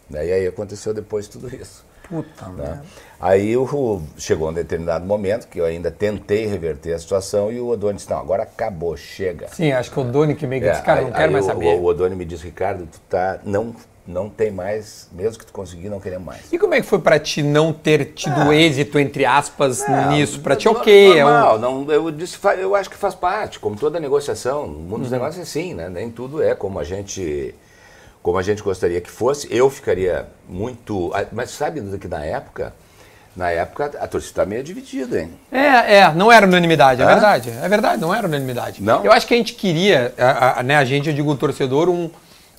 [0.09, 1.85] Daí aí aconteceu depois tudo isso.
[2.09, 2.55] Puta né?
[2.57, 2.85] merda.
[3.21, 7.69] Aí o, chegou um determinado momento que eu ainda tentei reverter a situação e o
[7.69, 9.49] Odoni disse, não, agora acabou, chega.
[9.49, 11.45] Sim, acho que o Doni que meio que É, disse, cara, aí- não quero mais
[11.45, 11.67] o- saber.
[11.77, 15.53] O, o Odoni me disse, Ricardo, tu tá, não, não tem mais, mesmo que tu
[15.53, 16.53] conseguir, não queremos mais.
[16.53, 20.41] E como é que foi pra ti não ter tido êxito, entre aspas, nisso?
[20.41, 21.19] Pra ti, ok.
[21.19, 24.67] é um- Normal, não, eu, disse, eu acho que faz parte, como toda negociação.
[24.67, 25.01] No mundo Uhum.
[25.03, 25.89] dos negócios é assim, né?
[25.89, 27.55] Nem tudo é como a gente
[28.23, 29.49] como a gente gostaria que fosse.
[29.51, 31.11] Eu ficaria muito.
[31.15, 32.75] ah, Mas sabe que na época,
[33.35, 35.31] na época, a torcida está meio dividida, hein?
[35.51, 37.49] É, é, não era unanimidade, é verdade.
[37.51, 38.83] É verdade, não era unanimidade.
[38.83, 39.03] Não?
[39.05, 41.89] Eu acho que a gente queria, a, a- né, a gente, eu digo o torcedor,
[41.89, 42.11] um,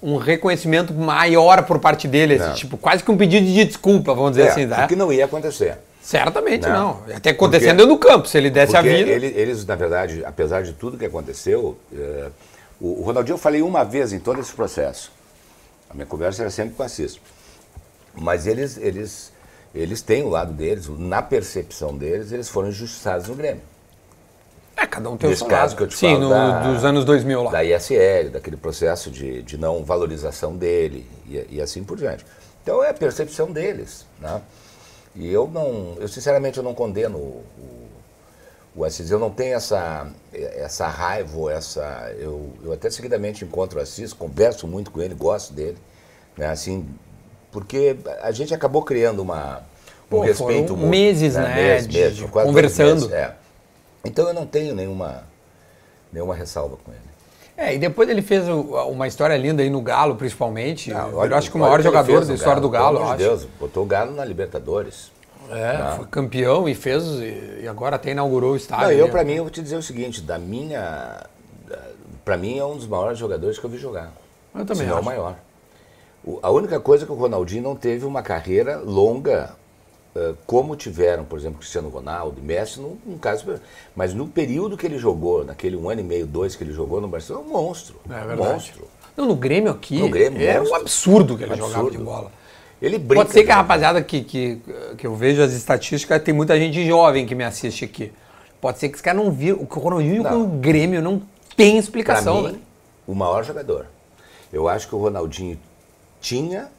[0.01, 2.53] um reconhecimento maior por parte dele, Não.
[2.53, 4.85] tipo, quase que um pedido de desculpa, vamos dizer É, assim, tá?
[4.85, 5.77] o que não ia acontecer.
[6.01, 6.99] Certamente Não.
[7.07, 7.15] não.
[7.15, 9.09] Até acontecendo Porque- do campo, se ele desse a vida.
[9.11, 12.29] ele- eles, na verdade, apesar de tudo que aconteceu, eh,
[12.79, 15.11] o, o Ronaldinho eu falei uma vez em todo esse processo.
[15.87, 17.19] A minha conversa era sempre com o Assis.
[18.15, 19.31] Mas eles, eles,
[19.75, 23.61] eles têm o lado deles, na percepção deles, eles foram injustiçados no Grêmio.
[24.81, 25.77] É, cada um tem o seu caso lado.
[25.77, 27.51] que eu te Sim, falo no- da- dos anos 2000 lá.
[27.51, 32.25] Da ISL, daquele processo de, de não valorização dele e, e assim por diante.
[32.63, 34.05] Então é a percepção deles.
[34.19, 34.41] Né?
[35.15, 37.43] E eu não, eu sinceramente eu não condeno o,
[38.75, 42.11] o Assis, eu não tenho essa, essa raiva, ou essa.
[42.17, 45.77] Eu, eu até seguidamente encontro o Assis, converso muito com ele, gosto dele.
[46.37, 46.47] Né?
[46.47, 46.87] Assim,
[47.51, 49.61] porque a gente acabou criando uma, um
[50.09, 53.01] Pô, respeito mútuo, meses, né, Meses, de- meses, de conversando.
[53.01, 53.35] meses, é.
[54.03, 55.23] Então eu não tenho nenhuma,
[56.11, 57.01] nenhuma ressalva com ele.
[57.57, 60.91] É, e depois ele fez o- uma história linda aí no Galo, principalmente.
[60.91, 63.17] Não, eu acho que o olha maior jogador da história do Galo, pelo eu acho.
[63.17, 65.11] de Deus, botou o Galo na Libertadores.
[65.49, 67.03] É, foi campeão e fez,
[67.61, 68.85] e agora até inaugurou o estádio.
[68.85, 69.11] Não, eu, né?
[69.11, 71.25] pra mim, eu vou te dizer o seguinte, da minha.
[72.23, 74.11] Pra mim é um dos maiores jogadores que eu vi jogar.
[74.55, 75.05] Eu também Se não o acho.
[75.05, 75.35] maior.
[76.23, 79.53] O- a única coisa é que o Ronaldinho não teve uma carreira longa,
[80.45, 83.45] como tiveram, por exemplo, Cristiano Ronaldo e Messi, num, num caso.
[83.95, 86.99] Mas no período que ele jogou, naquele um ano e meio, dois que ele jogou
[86.99, 87.95] no Barcelona, um monstro.
[88.09, 88.41] É um verdade.
[88.53, 88.87] monstro.
[89.15, 90.81] Não, no Grêmio aqui, No Grêmio, era um monstro.
[90.81, 91.71] absurdo que ele Absurdo.
[91.73, 92.31] jogava de bola.
[92.81, 93.25] Ele brinca.
[93.25, 93.61] Pode ser que a né?
[93.61, 94.61] rapaziada que, que,
[94.97, 98.11] que eu vejo as estatísticas, tem muita gente jovem que me assiste aqui.
[98.59, 99.59] Pode ser que os caras não viram.
[99.59, 101.21] O Ronaldinho com o Grêmio não
[101.55, 102.59] tem Pra explicação, mim, né?
[103.05, 103.85] o maior jogador.
[104.51, 105.59] Eu acho que o Ronaldinho
[106.19, 106.69] tinha,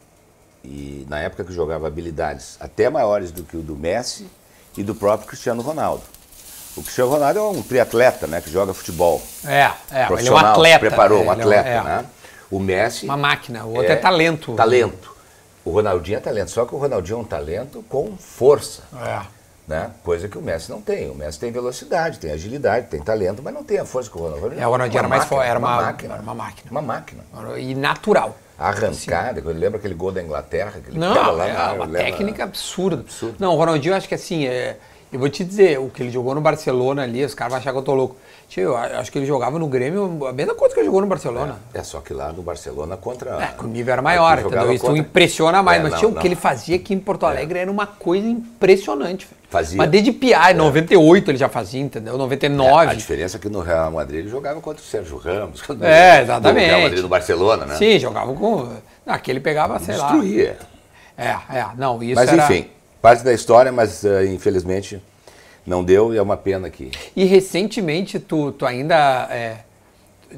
[0.64, 4.26] e na época que jogava habilidades até maiores do que o do Messi
[4.76, 6.02] e do próprio Cristiano Ronaldo.
[6.76, 9.20] O Cristiano Ronaldo é um triatleta, né, que joga futebol.
[9.44, 10.78] É, é, ele é um atleta.
[10.78, 12.06] preparou, é, um é atleta, é, né?
[12.50, 14.54] O Messi Uma máquina, o outro é, talento.
[14.54, 15.12] Talento.
[15.64, 19.20] O Ronaldinho é talento, só que o Ronaldinho é um talento com força É.
[19.66, 19.90] né?
[20.02, 21.10] Coisa que o Messi não tem.
[21.10, 24.20] O Messi tem velocidade, tem agilidade, tem talento, mas não tem a força que o
[24.22, 24.60] Ronaldinho.
[24.60, 26.70] É, o Ronaldinho era mais máquina, forte, era uma- máquina, era uma máquina.
[26.70, 27.22] Uma máquina.
[27.58, 28.36] E natural.
[28.58, 31.88] Arrancada, eu lembro aquele gol da Inglaterra que ele Não, pega lá é na- uma
[31.88, 33.00] técnica absurda.
[33.02, 33.36] Absurdo.
[33.38, 34.76] Não, o Ronaldinho, eu acho que assim, é,
[35.12, 37.72] eu vou te dizer, o que ele jogou no Barcelona ali, os caras vão achar
[37.72, 38.16] que eu tô louco.
[38.52, 41.56] Tio, acho que ele jogava no Grêmio a mesma coisa que ele jogou no Barcelona.
[41.72, 43.30] É só que lá no Barcelona contra.
[43.42, 44.70] É, o nível era maior, entendeu?
[44.70, 45.80] Isso contra- impressiona mais.
[45.80, 46.20] É, mas não, tio, o não.
[46.20, 49.26] que ele fazia aqui em Porto Alegre era uma coisa impressionante.
[49.48, 49.78] Fazia.
[49.78, 52.12] Mas desde Piá, em 98 ele já fazia, entendeu?
[52.12, 52.94] É, a 99.
[52.94, 55.62] diferença é que no Real Madrid ele jogava contra o Sérgio Ramos.
[55.80, 56.64] É, exatamente.
[56.64, 57.76] No Real Madrid no Barcelona, né?
[57.76, 58.68] Sim, jogava com.
[59.06, 60.10] Aqui ele pegava, sei lá.
[60.10, 60.58] Destruía.
[61.16, 62.44] É, é, não, isso Mas era...
[62.44, 62.68] enfim,
[63.00, 65.02] parte da história, mas eh, infelizmente
[65.66, 66.90] não deu e é uma pena que.
[67.14, 69.58] E recentemente tu, tu ainda é,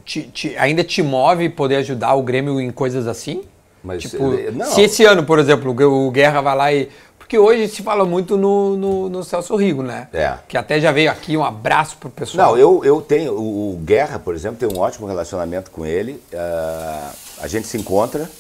[0.04, 3.42] te, te- ainda te move poder ajudar o Grêmio em coisas assim?
[3.82, 4.66] Mas, tipo, não.
[4.66, 6.88] se esse ano, por exemplo, o Guerra vai lá e.
[7.18, 10.08] Porque hoje se fala muito no, no, no Celso Rigo, né?
[10.12, 10.34] É.
[10.46, 12.52] Que até já veio aqui, um abraço pro pessoal.
[12.52, 13.32] Não, eu, eu tenho.
[13.32, 16.22] O, Guerra, por exemplo, tem um ótimo relacionamento com ele.
[16.34, 18.30] ah, a gente se encontra,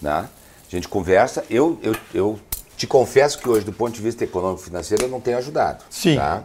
[0.00, 0.28] né?
[0.66, 1.44] a gente conversa.
[1.48, 2.38] Eu, eu, eu
[2.76, 5.84] te confesso que hoje, do ponto de vista econômico e financeiro, eu não tenho ajudado.
[5.90, 6.16] Sim.
[6.16, 6.42] Tá?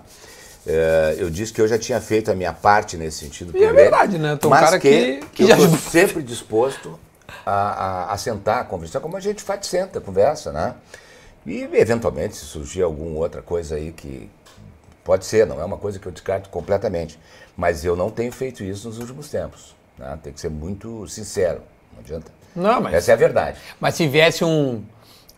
[0.68, 3.52] Eh, eu disse que eu já tinha feito a minha parte nesse sentido.
[3.56, 4.36] E é pro Grêmio, verdade, né?
[4.40, 5.80] Tu é um mas cara que- que eu já tô ajudou.
[5.80, 7.00] sempre disposto
[7.46, 7.52] a,
[8.10, 10.76] a, a sentar, a conversar, como a gente faz, senta, conversa, né?
[11.46, 14.30] E, eventualmente, se surgir alguma outra coisa aí que
[15.02, 17.18] Pode ser, não é uma coisa que eu descarto completamente.
[17.58, 19.74] Mas eu não tenho feito isso nos últimos tempos.
[19.98, 20.20] Né?
[20.22, 21.62] Tem que ser muito sincero.
[21.94, 22.32] Não adianta.
[22.56, 23.58] Não, mas, Essa é a verdade.
[23.80, 24.84] mas se viesse um,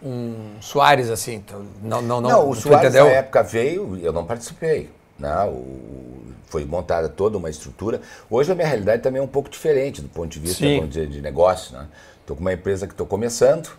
[0.04, 3.06] um Soares assim, tu- não, não, não, Não, o Soares entendeu?
[3.06, 4.90] na época veio, eu não participei.
[5.20, 5.34] Né?
[5.46, 8.02] O- foi montada toda uma estrutura.
[8.30, 11.22] Hoje a minha realidade também é um pouco diferente do ponto de vista dizer, de
[11.22, 11.74] negócio.
[11.78, 11.86] Né?
[12.20, 13.70] Estou com uma empresa que estou começando.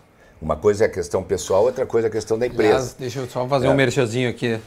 [0.41, 2.73] Uma coisa é a questão pessoal, outra coisa é a questão da empresa.
[2.75, 3.69] Aliás, deixa eu só fazer É.
[3.69, 4.59] um merchanzinho aqui.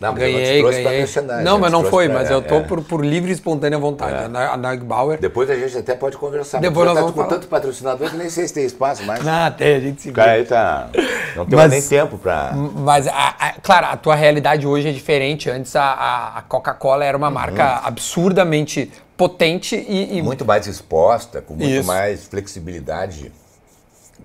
[0.00, 0.98] Não, mas eu não te ganhei, ganhei.
[1.00, 2.60] merchandising, Não, mas não foi, pra- mas eu tô é.
[2.62, 4.14] por, por livre e espontânea vontade.
[4.14, 4.24] É.
[4.24, 5.18] A Na- A Neugbauer.
[5.20, 6.58] Depois a gente até pode conversar.
[6.58, 7.34] Depois nós tá vamos com falar.
[7.34, 9.22] tanto patrocinador que nem sei se tem espaço mais.
[9.22, 10.88] Não, até a gente se cara aí tá.
[11.36, 12.52] Não tem Mas- nem tempo pra.
[12.54, 15.50] Mas, a- a- claro, a tua realidade hoje é diferente.
[15.50, 17.34] Antes a, a- a Coca-Cola era uma Uhum.
[17.34, 21.86] marca absurdamente potente e, e- Muito mais exposta, com muito Isso.
[21.86, 23.30] mais flexibilidade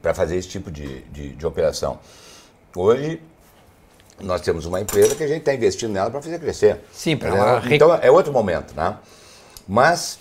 [0.02, 2.00] para fazer esse tipo de, de, de operação.
[2.74, 3.20] Hoje,
[4.22, 6.82] nós temos uma empresa que a gente está investindo nela para fazer crescer.
[6.92, 8.96] Sim, pra Mas ela Então é outro momento, né?
[9.68, 10.20] Mas,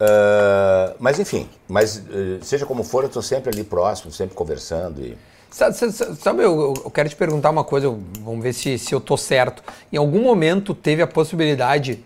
[0.00, 5.00] ah, mas enfim, mas eh, seja como for, eu estou sempre ali próximo, sempre conversando
[5.00, 5.16] e.
[5.50, 8.78] Sa- sa- sa- Sabe, eu, eu quero te perguntar uma coisa, eu- vamos ver se,
[8.78, 9.62] se eu tô certo.
[9.92, 12.02] Em algum momento teve a possibilidade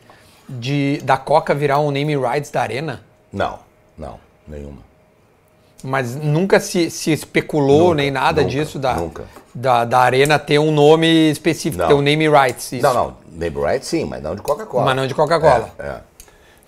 [0.48, 3.04] de da Coca virar um name rights da Arena?
[3.32, 3.58] Não,
[3.96, 4.78] não, nenhuma.
[5.86, 9.24] Mas nunca se, se especulou Nunca, nem nada nunca, disso da, nunca.
[9.54, 11.88] da, da arena ter um nome específico, Não.
[11.88, 12.72] ter um name rights.
[12.72, 12.82] Isso.
[12.82, 14.84] Não, não, name rights sim, mas não de Coca-Cola.
[14.84, 15.70] Mas não de Coca-Cola.
[15.78, 16.00] É, é.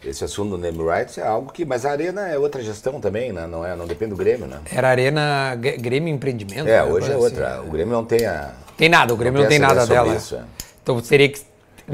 [0.04, 1.64] Esse assunto do name rights é algo que.
[1.64, 3.48] Mas a Arena é outra gestão também, né?
[3.48, 4.58] Não, é, não depende do Grêmio, né?
[4.72, 6.68] Era Arena Grêmio Empreendimento.
[6.68, 6.84] É, né?
[6.84, 7.54] hoje é Coisa outra.
[7.58, 7.68] assim.
[7.68, 8.52] O Grêmio não tem a.
[8.76, 10.14] Tem nada, o Grêmio não, tem essa nada dela.
[10.14, 10.42] Isso, é.
[10.80, 11.40] Então teria que.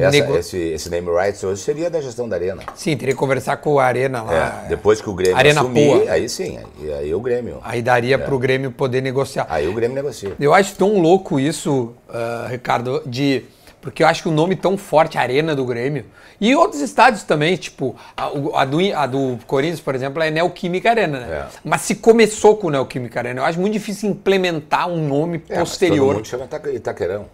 [0.02, 2.62] Essa- nego- esse, esse name rights hoje seria da gestão da Arena.
[2.74, 4.62] Sim, teria que conversar com a Arena lá.
[4.64, 6.10] É, depois que o Grêmio Arena assumir, Poa.
[6.12, 7.58] aí sim, aí, aí o Grêmio.
[7.62, 9.46] Aí daria pro Grêmio poder negociar.
[9.48, 10.32] Aí o Grêmio negocia.
[10.40, 13.44] Eu acho tão louco isso, ah, Ricardo, de.
[13.80, 16.06] Porque eu acho que o nome tão forte, Arena do Grêmio.
[16.40, 20.30] E outros estádios também, tipo, a, o- a do, a do Corinthians, por exemplo, é
[20.30, 21.26] Neoquímica Arena, né?
[21.30, 21.44] É.
[21.62, 25.48] Mas se começou com Neoquímica Arena, eu acho muito difícil implementar um nome É, mas
[25.48, 26.14] Todo posterior.
[26.14, 27.26] mundo chama Itaque- Itaquerão.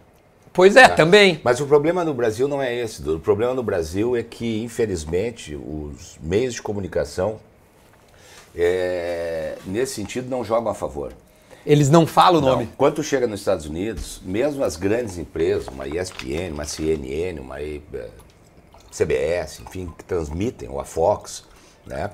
[0.52, 1.40] Pois é, também.
[1.44, 3.00] Mas o problema no Brasil não é esse.
[3.02, 3.16] Dudu.
[3.18, 7.38] O problema no Brasil é que, infelizmente, os meios de comunicação,
[8.54, 11.12] é, nesse sentido, não jogam a favor.
[11.64, 12.52] Eles não falam o Não.
[12.52, 12.68] nome.
[12.76, 17.60] Quando tu chega nos Estados Unidos, mesmo as grandes empresas, uma ESPN, uma CNN, uma
[17.60, 17.80] eh,
[18.90, 21.44] CBS, enfim, que transmitem, ou a Fox,
[21.86, 22.10] né,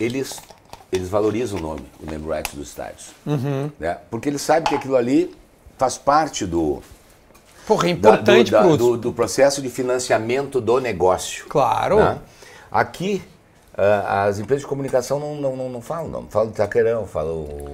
[0.00, 0.40] eles,
[0.90, 3.10] eles valorizam o nome, o name rights dos estádios.
[3.24, 3.70] Uhum.
[3.78, 5.34] Né, porque eles sabem que aquilo ali
[5.78, 6.82] faz parte do,
[7.66, 11.44] Porra, é da- importante do, da- do, do processo de financiamento do negócio.
[11.48, 11.96] Claro.
[11.96, 12.18] né?
[12.70, 13.22] Aqui,
[13.76, 16.22] ah, as empresas de comunicação não, não, não, não falam, não.
[16.28, 17.32] Falam de Itaquerão, falam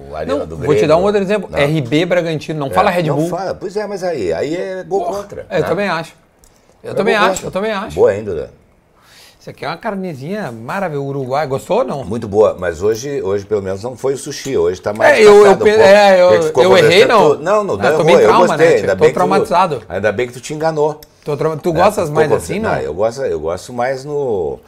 [0.09, 0.79] o Arena Não, do vou Grêmio.
[0.79, 1.49] te dar um outro exemplo.
[1.51, 1.57] Não.
[1.59, 3.29] RB Bragantino, não fala É, Red não Bull.
[3.29, 3.55] fala.
[3.55, 5.45] Pois é, mas aí, aí é gol contra.
[5.49, 5.67] É, eu né?
[5.67, 6.13] também acho.
[6.83, 7.47] Eu É também acho, contra.
[7.47, 7.95] eu também acho.
[7.95, 8.47] Boa ainda, né?
[9.49, 11.07] Isso aqui é uma carnezinha maravilhosa.
[11.07, 12.03] Uruguai, gostou ou não?
[12.03, 15.23] Muito boa, mas hoje, hoje pelo menos não foi o sushi, hoje tá mais É,
[15.23, 17.35] eu- eu um é, eu- eu errei, não?
[17.35, 19.13] tu- Não, não, Ah, não tô errou, eu trauma, gostei, né, ainda tô bem que
[19.13, 19.81] tu- traumatizado.
[19.89, 21.01] ainda bem que tu te enganou.
[21.25, 22.81] Tô tra- tu É, gostas tu mais assim, conversando- não?
[22.83, 24.59] eu gosto, eu gosto mais no...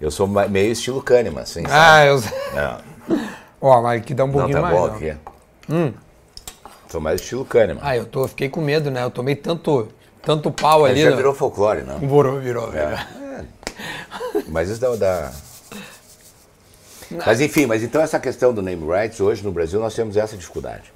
[0.00, 1.64] Eu sou meio estilo Kahneman, assim?
[1.68, 2.18] Ah, eu.
[2.54, 3.18] Não,
[3.60, 4.74] Ó, mas aqui dá um não, pouquinho tá mais.
[4.78, 4.86] bom ó.
[4.86, 5.14] aqui.
[6.88, 7.80] Sou mais estilo Kahneman.
[7.84, 9.02] Ah, eu tô, fiquei com medo, né?
[9.04, 9.88] Eu tomei tanto,
[10.22, 11.02] tanto pau Mas ali.
[11.02, 11.16] já né?
[11.16, 11.98] virou folclore, não?
[11.98, 12.88] Virou, virou, virou.
[14.48, 15.32] Mas isso dá, dá-
[17.26, 20.36] Mas enfim, mas então essa questão do name rights, hoje no Brasil nós temos essa
[20.36, 20.92] dificuldade.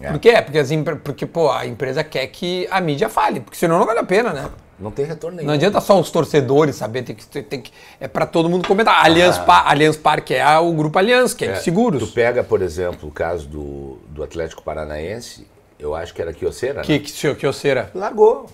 [0.00, 0.10] É.
[0.10, 0.40] Por quê?
[0.40, 0.70] Porque, as
[1.04, 4.32] porque, pô, a empresa quer que a mídia fale, porque senão não vale a pena,
[4.32, 4.48] né?
[4.78, 5.48] Não tem retorno nenhum.
[5.48, 9.04] Não adianta só os torcedores saber, tem que, tem que, é pra todo mundo comentar.
[9.04, 11.50] Allianz, Pa- Allianz Parque é o grupo Allianz, que é, Ah.
[11.50, 12.02] É, de seguros.
[12.08, 15.46] Tu pega, por exemplo, o caso do, do Atlético Paranaense,
[15.78, 16.98] eu acho que era Kyocera, Que, né?
[17.00, 17.90] que, que, Ocera?
[17.94, 18.48] Largou.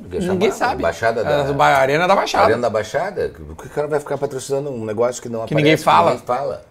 [0.00, 0.52] Ninguém chamava.
[0.52, 0.82] sabe.
[0.82, 1.64] Baixada da...
[1.64, 2.44] A Arena da Baixada.
[2.44, 3.28] Arena da Baixada.
[3.30, 5.54] Que o cara vai ficar patrocinando um negócio que não aparece?
[5.54, 6.10] ninguém fala.
[6.12, 6.64] ninguém fala.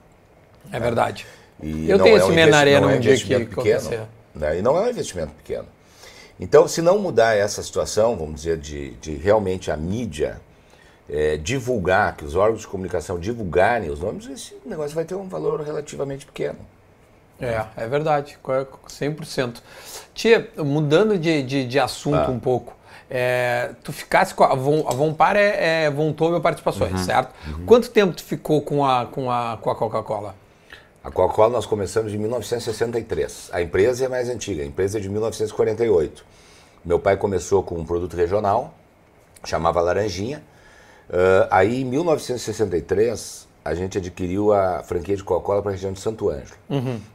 [0.72, 1.26] É verdade.
[1.62, 4.60] E Eu tenho é esse um na arena é um dia que que pequeno, né?
[4.60, 5.66] E não é um investimento pequeno.
[6.40, 10.42] Então, se não mudar essa situação, vamos dizer, de, de realmente a mídia
[11.10, 15.30] eh, divulgar, que os órgãos de comunicação divulgarem os nomes, esse negócio vai ter um
[15.30, 16.60] valor relativamente pequeno.
[17.40, 19.62] É, é verdade, co- 100%.
[20.14, 22.30] Tia, mudando de, de, de assunto Ah.
[22.30, 22.75] um pouco,
[23.10, 26.98] é, tu ficasse com a Von, a Vonpar é, é Von Tobel Participações, Uhum.
[27.06, 27.34] certo?
[27.66, 30.36] Quanto tempo tu ficou com a, com a, com a Coca-Cola?
[31.04, 33.50] A Coca-Cola nós começamos em 1963.
[33.54, 36.26] A empresa é mais antiga, a empresa é de 1948.
[36.84, 38.74] Meu pai começou com um produto regional,
[39.44, 40.42] chamava Laranjinha.
[41.12, 46.00] Ah, aí, em 1963, a gente adquiriu a franquia de Coca-Cola para a região de
[46.00, 46.58] Santo Ângelo.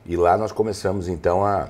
[0.07, 1.69] E lá nós começamos, então, a,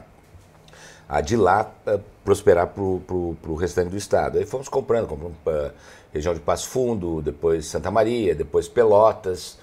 [1.11, 4.39] a de lá eh, prosperar para o restante do estado.
[4.39, 5.75] Aí fomos comprando, compramos para
[6.15, 9.59] região de Passo Fundo, depois Santa Maria, depois Pelotas,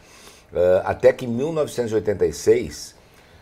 [0.54, 2.96] eh, até que em 1986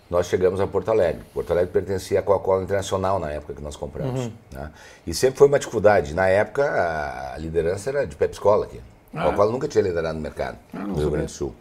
[0.08, 1.24] nós chegamos a Porto Alegre.
[1.34, 4.30] Porto Alegre pertencia à Coca-Cola Internacional na época que nós compramos.
[4.52, 4.72] né?
[5.08, 6.14] E sempre foi uma dificuldade.
[6.14, 8.80] Na época a a liderança era de Pepsi Cola aqui.
[9.16, 11.56] A Coca-Cola nunca tinha liderado no mercado no Rio Grande do Sul.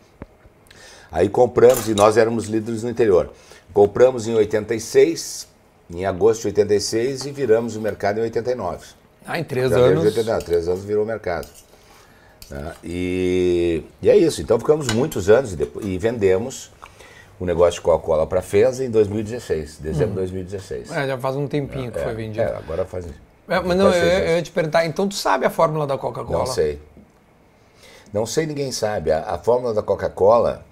[1.11, 3.31] Aí compramos, e nós éramos líderes no interior.
[3.73, 5.49] Compramos em 86,
[5.95, 8.87] em agosto de 86, e viramos o mercado em 89.
[9.27, 10.03] Ah, em três Janeiro anos.
[10.03, 11.49] de 89, três anos virou o mercado.
[12.51, 12.75] Né?
[12.85, 14.43] E, e é isso.
[14.43, 16.71] Então ficamos muitos anos e, depois, e vendemos
[17.41, 20.91] o negócio de Coca-Cola para a FESA em 2016, dezembro de 2016.
[20.93, 22.43] É, já faz um tempinho que É, foi vendido.
[22.43, 23.07] é, agora faz.
[23.07, 26.39] É, mas não, eu, eu ia te perguntar, então tu sabe a fórmula da Coca-Cola?
[26.41, 26.81] Não sei.
[28.13, 29.11] Não sei, ninguém sabe.
[29.11, 30.65] A, a fórmula da Coca-Cola,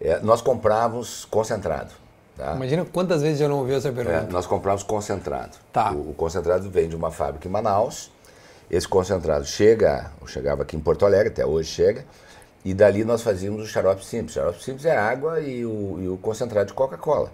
[0.00, 1.90] é, nós comprávamos concentrado.
[2.38, 2.54] Tá?
[2.54, 4.28] Imagina quantas vezes eu não ouvi essa É, pergunta.
[4.32, 5.58] nós comprávamos concentrado.
[5.72, 5.90] Tá.
[5.92, 8.10] O, o concentrado vem de uma fábrica em Manaus.
[8.70, 12.04] Esse concentrado chega, chegava aqui em Porto Alegre, até hoje chega,
[12.64, 14.32] e dali nós fazíamos o xarope simples.
[14.32, 17.32] O xarope simples é água e o, e o concentrado de Coca-Cola.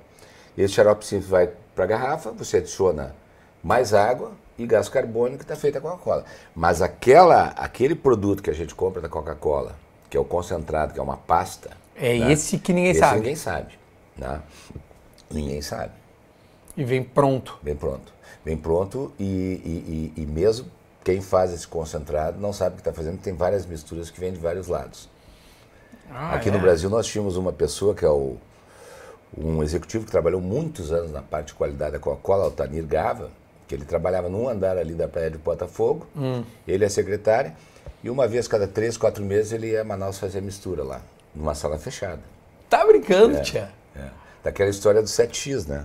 [0.57, 3.15] Esse xarope simples vai para a garrafa, você adiciona
[3.63, 6.25] mais água e gás carbônico que está feita a Coca-Cola.
[6.55, 9.75] Mas aquela, aquele produto que a gente compra da Coca-Cola,
[10.09, 12.33] que é o concentrado, que é uma pasta, É né?
[12.33, 13.17] esse que ninguém esse sabe.
[13.17, 13.79] ninguém sabe.
[14.17, 14.41] Né?
[15.35, 15.93] Ninguém sabe.
[16.76, 17.59] E vem pronto.
[17.62, 18.12] Vem pronto.
[18.45, 20.66] Vem pronto e, e, e, e mesmo
[21.03, 24.32] quem faz esse concentrado não sabe o que está fazendo, tem várias misturas que vêm
[24.32, 25.09] de vários lados.
[26.11, 26.53] Ah, Aqui é?
[26.53, 28.37] no Brasil nós tínhamos uma pessoa que é o,
[29.37, 33.30] um executivo que trabalhou muitos anos na parte de qualidade da Coca-Cola, o Tanir Gava,
[33.66, 36.07] que ele trabalhava num andar ali da praia de Botafogo,
[36.66, 37.53] ele é secretário,
[38.03, 41.01] e uma vez cada três, quatro meses ele ia a Manaus fazer a mistura lá,
[41.35, 42.20] numa sala fechada.
[42.68, 43.70] Tá brincando, tia.
[43.97, 44.24] É.
[44.45, 45.85] Daquela história do 7x, né?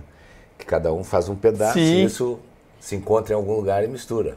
[0.58, 1.80] Que cada um faz um pedaço Sim.
[1.80, 2.38] e isso
[2.78, 4.36] se encontra em algum lugar e mistura.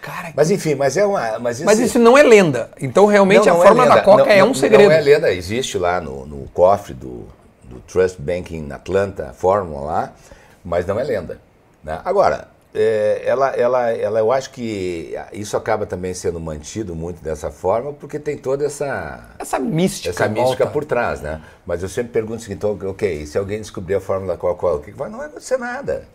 [0.00, 1.38] Cara, Mas enfim, mas é uma.
[1.38, 2.70] Mas, mas esse- isso não é lenda.
[2.80, 4.04] Então, realmente, Não, a não é fórmula da lenda.
[4.04, 4.84] Coca Não, é um segredo.
[4.88, 7.28] Não é lenda, existe lá no, no cofre do,
[7.62, 10.12] do Trust Banking Atlanta, a fórmula lá,
[10.64, 11.38] mas não é lenda.
[11.84, 12.00] né?
[12.04, 17.50] Agora, é, ela, ela, ela, eu acho que isso acaba também sendo mantido muito dessa
[17.50, 20.10] forma, porque tem toda essa, Essa mística.
[20.10, 20.70] essa mística volta.
[20.72, 21.42] por trás, né?
[21.66, 24.76] Mas eu sempre pergunto o seguinte, então, ok, se alguém descobrir a fórmula da Coca-Cola,
[24.76, 25.10] o que que vai?
[25.10, 26.06] Não vai acontecer nada.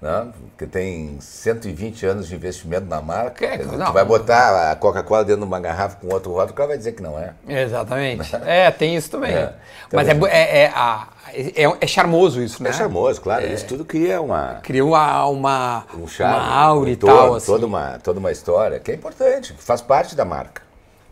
[0.00, 0.28] Né?
[0.50, 3.44] Porque tem 120 anos de investimento na marca.
[3.44, 3.92] É, não.
[3.92, 6.92] vai botar a Coca-Cola dentro de uma garrafa com outro rótulo, o cara vai dizer
[6.92, 7.32] que não é.
[7.48, 8.30] Exatamente.
[8.46, 9.32] É, tem isso também.
[9.34, 9.52] É.
[9.92, 12.70] Mas é, é, é, a- é, é charmoso isso, né?
[12.70, 13.44] É charmoso, claro.
[13.46, 17.34] Isso tudo cria uma, Criou uma, uma, um charme, uma aura um e tal.
[17.34, 17.46] Assim.
[17.46, 20.62] toda, uma, toda uma história que é importante, que faz parte da marca.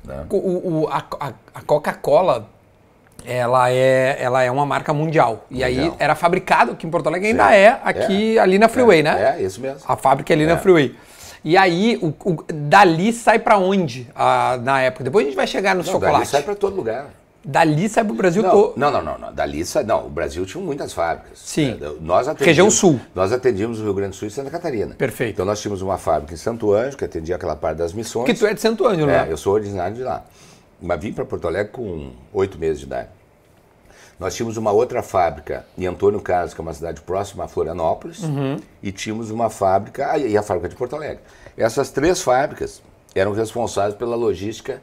[0.04, 0.24] Né?
[0.30, 1.02] O, o- a-
[1.54, 2.48] a Coca-Cola,
[3.26, 5.44] ela é, ela é uma marca mundial.
[5.50, 7.54] E aí era fabricado aqui em Porto Alegre, ainda Sim.
[7.54, 9.36] é aqui, ali na Freeway, é, né?
[9.38, 9.80] É, isso mesmo.
[9.86, 10.56] A fábrica é ali na É.
[10.58, 10.94] Freeway.
[11.44, 15.04] E aí, o, o- dali sai pra onde ah, na época?
[15.04, 16.12] Depois a gente vai chegar no Não, chocolate.
[16.14, 17.06] dali sai para todo lugar.
[17.44, 18.72] Dali sai pro Brasil Não, todo.
[18.76, 19.32] não, não, não, não.
[19.32, 20.06] Dali sai, não.
[20.06, 21.38] O Brasil tinha muitas fábricas.
[21.38, 21.78] Sim.
[21.80, 22.98] É, Nós Região Sul.
[23.14, 24.96] Nós atendíamos o Rio Grande do Sul e Santa Catarina.
[24.96, 25.34] Perfeito.
[25.34, 28.26] Então nós tínhamos uma fábrica em Santo Anjo, que atendia aquela parte das missões.
[28.26, 29.26] Que tu é de Santo Ângelo, É, né?
[29.30, 30.24] eu sou originário de lá.
[30.82, 33.08] Mas vim para Porto Alegre com oito meses de idade.
[34.18, 38.22] Nós tínhamos uma outra fábrica em Antônio Carlos, que é uma cidade próxima a Florianópolis,
[38.22, 38.56] Uhum.
[38.82, 41.20] e tínhamos uma fábrica, ah, e a fábrica de Porto Alegre.
[41.56, 42.82] Essas três fábricas
[43.14, 44.80] eram responsáveis pela logística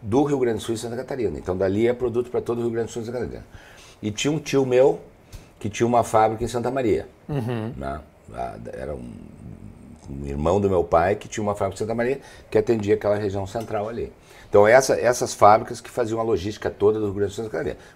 [0.00, 1.38] do Rio Grande do Sul e Santa Catarina.
[1.38, 3.44] Então dali é produto para todo o Rio Grande do Sul e Santa Catarina.
[4.02, 5.00] E tinha um tio meu
[5.60, 7.06] que tinha uma fábrica em Santa Maria.
[7.76, 8.00] né?
[8.34, 9.12] Ah, Era um,
[10.10, 12.20] um irmão do meu pai que tinha uma fábrica em Santa Maria
[12.50, 14.12] que atendia aquela região central ali.
[14.52, 17.50] Então essa, essas fábricas que faziam a logística toda do Rio Grande do Sul.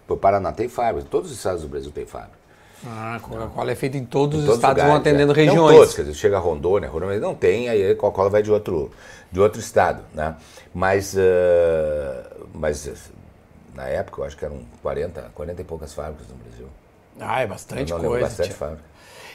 [0.09, 2.38] O Paraná tem fábrica, todos os estados do Brasil têm fábrica.
[2.86, 5.44] Ah, Coca-Cola é feita em todos Em os todos estados, lugares, vão atendendo é.
[5.44, 5.76] Não regiões.
[5.76, 8.90] todos, quer dizer, chega a Rondônia, Rondônia não tem, aí a Coca-Cola vai de outro,
[9.30, 10.36] de outro estado, né?
[10.72, 12.94] Mas, eh, mas eh,
[13.74, 16.68] na época eu acho que eram 40, 40 e poucas fábricas no Brasil.
[17.20, 18.18] Ah, é Eu bastante não lembro coisa.
[18.18, 18.54] bastante tia.
[18.54, 18.84] fábrica.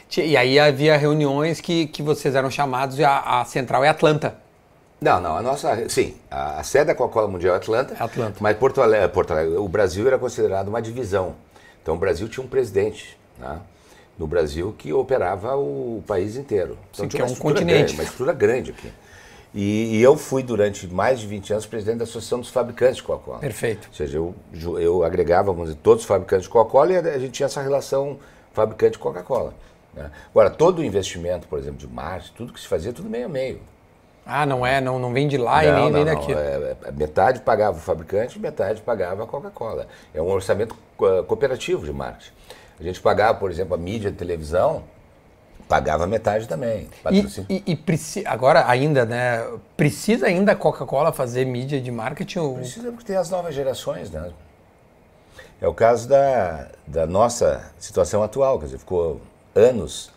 [0.09, 3.89] Tia, E aí havia reuniões que, que vocês eram chamados e a, a central é
[3.89, 4.36] Atlanta.
[5.02, 8.38] Não, não, a nossa, sim, a, a sede da Coca-Cola Mundial é Atlanta, É Atlanta.
[8.39, 11.34] mas Porto Alegre, Porto Alegre, o Brasil era considerado uma divisão.
[11.82, 13.60] Então o Brasil tinha um presidente, né?
[14.20, 16.78] No Brasil que operava o país inteiro.
[16.91, 17.74] Então Sim, tinha que é um continente.
[17.78, 18.93] grande, uma estrutura grande aqui.
[19.56, 23.04] E, e eu fui durante mais de 20 anos presidente da Associação dos Fabricantes de
[23.04, 23.39] Coca-Cola.
[23.39, 23.88] Perfeito.
[23.89, 24.36] Ou seja, eu,
[24.80, 28.20] eu agregava, vamos dizer, todos os fabricantes de Coca-Cola e a gente tinha essa relação
[28.54, 29.56] fabricante de Coca-Cola.
[29.95, 30.12] né?
[30.30, 33.30] Agora, todo o investimento, por exemplo, de marketing, tudo que se fazia, tudo meio a
[33.30, 33.60] meio.
[34.26, 36.32] Ah, não é, não, não vem de lá e Não, nem não, vem daqui.
[36.34, 39.88] É, é, metade pagava o fabricante, metade pagava a Coca-Cola.
[40.13, 42.32] É um orçamento co- cooperativo de marketing.
[42.80, 44.84] A gente pagava, por exemplo, a mídia de televisão,
[45.67, 46.89] pagava metade também.
[47.49, 47.80] E, e,
[48.17, 49.45] e agora ainda, né?
[49.76, 52.39] Precisa ainda a Coca-Cola fazer mídia de marketing?
[52.39, 54.32] ou- Precisa porque tem as novas gerações, né?
[55.59, 59.22] É o caso da, da nossa situação atual, quer dizer, ficou
[59.55, 60.11] anos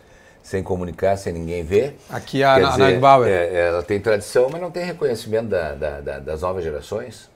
[0.45, 1.97] sem comunicar, sem ninguém ver.
[2.07, 3.27] Aqui a Quer dizer, Neubauer.
[3.27, 7.27] é, ela tem tradição, mas não tem reconhecimento da- da- da- das novas gerações.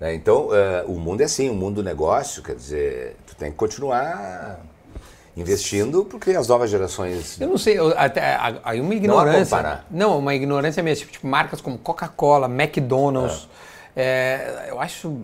[0.00, 0.12] né?
[0.12, 3.56] Então, é, o mundo é assim, o mundo do negócio, quer dizer, tu tem que
[3.56, 4.58] continuar
[5.36, 7.40] investindo porque as novas gerações...
[7.40, 9.56] Eu não sei, eu- até, aí uma ignorância.
[9.56, 9.86] comparar.
[9.88, 11.06] Não, uma ignorância mesmo.
[11.08, 13.48] Tipo, marcas como Coca-Cola, McDonald's.
[13.96, 15.16] é, eu acho.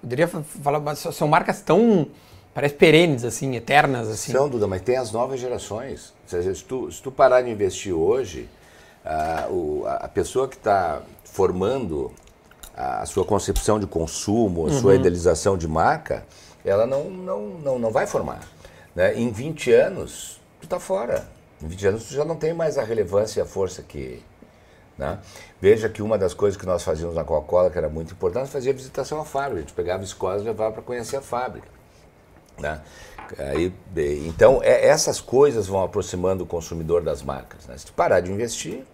[0.00, 2.06] Poderia fa- falar, são marcas tão.
[2.56, 4.32] Parece perenes, assim, eternas, assim.
[4.32, 6.14] São, Duda, mas tem as novas gerações.
[6.26, 8.48] Se, tu, se tu parar de investir hoje,
[9.04, 12.10] ah, o- a, a pessoa que está formando
[12.74, 16.24] a sua concepção de consumo, a sua idealização de marca,
[16.64, 18.40] ela não, não, não, não vai formar.
[18.94, 19.14] né?
[19.14, 21.28] Em 20 anos, tu está fora.
[21.62, 24.22] Em 20 anos, tu já não tem mais a relevância e a força que...
[24.96, 25.18] né?
[25.60, 28.72] Veja que uma das coisas que nós fazíamos na Coca-Cola, que era muito importante, fazia
[28.72, 29.56] visitação à fábrica.
[29.56, 31.75] A gente pegava escolas e levava para conhecer a fábrica.
[32.58, 32.80] Né?
[33.38, 33.72] Aí,
[34.26, 37.66] então, é- essas coisas vão aproximando o consumidor das marcas.
[37.66, 37.76] Né?
[37.76, 38.84] Se tu parar de investir,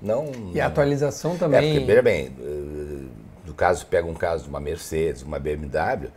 [0.00, 0.30] não.
[0.54, 1.72] E a atualização É, também.
[1.74, 3.06] porque, veja bem, eh,
[3.46, 6.10] no caso, pega um caso de uma Mercedes, uma BMW,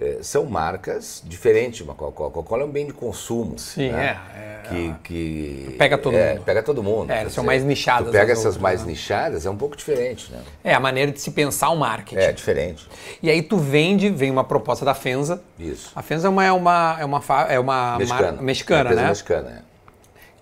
[0.00, 2.30] é, são marcas diferentes de uma Coca-Cola.
[2.30, 3.58] Coca-Cola é um bem de consumo.
[3.58, 4.18] Sim, né?
[4.34, 4.56] é, é.
[4.68, 6.44] Que, que Pega todo é, mundo.
[6.44, 7.10] Pega todo mundo.
[7.12, 8.88] É, são mais nichadas Tu pega essas outras, mais né?
[8.88, 10.40] nichadas, é um pouco diferente, né?
[10.64, 12.20] É a maneira de se pensar o marketing.
[12.20, 12.88] É, diferente.
[13.22, 15.40] E aí tu vende, vem uma proposta da Fenza.
[15.58, 15.92] Isso.
[15.94, 18.32] A Fenza é uma é uma é uma, é uma Mexicana.
[18.32, 19.08] mar- mexicana, Uma né?
[19.08, 19.76] mexicana, é.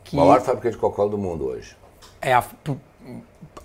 [0.03, 1.77] Que Maior fabricante de Coca-Cola do mundo hoje.
[2.23, 2.43] é a,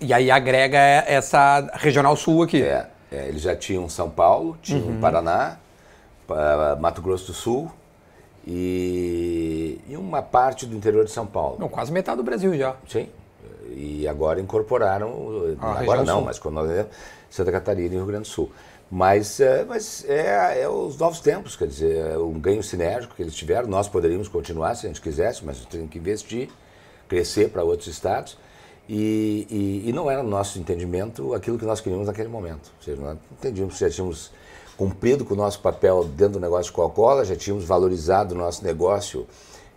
[0.00, 2.62] e aí agrega essa regional sul aqui.
[2.62, 5.00] É, é, eles já tinham São Paulo, tinham Uhum.
[5.00, 5.58] Paraná,
[6.34, 7.70] pa- Mato Grosso do Sul
[8.46, 11.56] e, e uma parte do interior de São Paulo.
[11.58, 12.76] Não, quase metade do Brasil já.
[12.88, 13.08] Sim.
[13.70, 16.24] E agora incorporaram, A agora não, sul.
[16.24, 16.90] mas quando nós lemos,
[17.30, 18.50] Santa Catarina e Rio Grande do Sul.
[18.90, 23.22] Mas, é, mas é, é os novos tempos, quer dizer, é um ganho sinérgico que
[23.22, 23.68] eles tiveram.
[23.68, 26.48] Nós poderíamos continuar se a gente quisesse, mas tem que investir,
[27.08, 28.36] crescer para outros estados.
[28.88, 32.72] E, e, e não era no nosso entendimento aquilo que nós queríamos naquele momento.
[32.78, 34.32] Ou seja, nós entendíamos que já tínhamos
[34.80, 38.64] cumprido com o nosso papel dentro do negócio de Coca-Cola, já tínhamos valorizado o nosso
[38.64, 39.26] negócio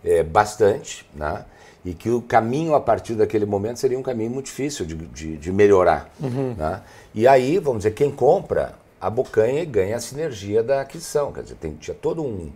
[0.02, 1.44] é, bastante, né?
[1.84, 5.36] e que o caminho a partir daquele momento seria um caminho muito difícil de, de,
[5.36, 6.10] de melhorar.
[6.56, 6.80] Né?
[7.14, 11.30] E aí, vamos dizer, quem compra abocanha e ganha a sinergia da aquisição.
[11.34, 12.50] Quer dizer, tem, tinha todo um,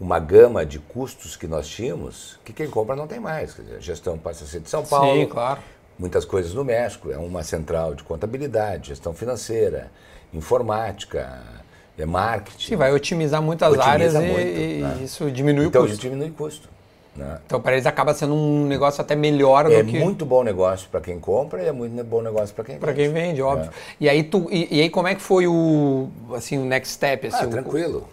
[0.00, 3.52] uma gama de custos que nós tínhamos que quem compra não tem mais.
[3.52, 5.60] Quer dizer, a gestão passa a ser de São Paulo, Sim, claro.
[5.98, 9.92] muitas coisas no México, é uma central de contabilidade, gestão financeira,
[10.32, 11.61] informática,
[11.98, 12.68] é marketing.
[12.68, 14.98] Sim, vai otimizar muitas Otimiza áreas e, muito, e né?
[15.04, 16.08] isso diminui então o isso custo.
[16.08, 16.68] diminui o custo.
[17.14, 17.38] Né?
[17.46, 20.88] Então para eles acaba sendo um negócio até melhor É do que muito bom negócio
[20.90, 23.68] para quem compra e é muito bom negócio para quem para quem vende, óbvio.
[23.70, 23.74] É.
[24.00, 27.26] E aí tu e, e aí como é que foi o assim o next step
[27.26, 28.08] assim, Ah, o- tranquilo.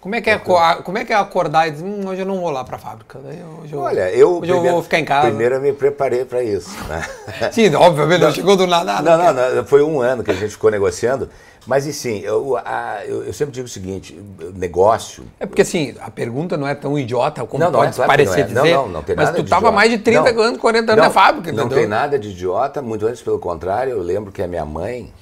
[0.00, 2.40] Como é que é como é que é acordar e dizer, hum, hoje eu não
[2.40, 3.18] vou lá para a fábrica,
[3.62, 5.28] hoje eu, Olha, eu, hoje eu vou ficar em casa.
[5.28, 6.70] primeiro eu me preparei para isso.
[6.88, 7.06] Né?
[7.52, 9.02] Sim, obviamente não chegou do nada.
[9.02, 11.28] Não, não, não, foi um ano que a gente ficou negociando.
[11.66, 14.18] Mas, e sim, eu, a- eu, eu sempre digo o seguinte:
[14.54, 15.24] negócio.
[15.38, 18.08] É porque assim, a pergunta não é tão idiota como Não, não pode é, claro
[18.10, 18.54] parecer não é.
[18.54, 18.74] Não, dizer.
[18.76, 19.76] não, não tem mas nada tu de tava idiota.
[19.76, 20.42] mais de 30 Não.
[20.42, 21.78] anos, 40 anos Não, na fábrica, Não entendeu?
[21.78, 23.92] tem nada de idiota, muito antes pelo contrário.
[23.92, 25.12] Eu lembro que a minha mãe,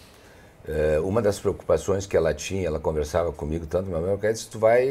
[0.69, 4.49] eh, uma das preocupações que ela tinha, ela conversava comigo tanto, minha mãe, ela disse:
[4.49, 4.87] tu vai,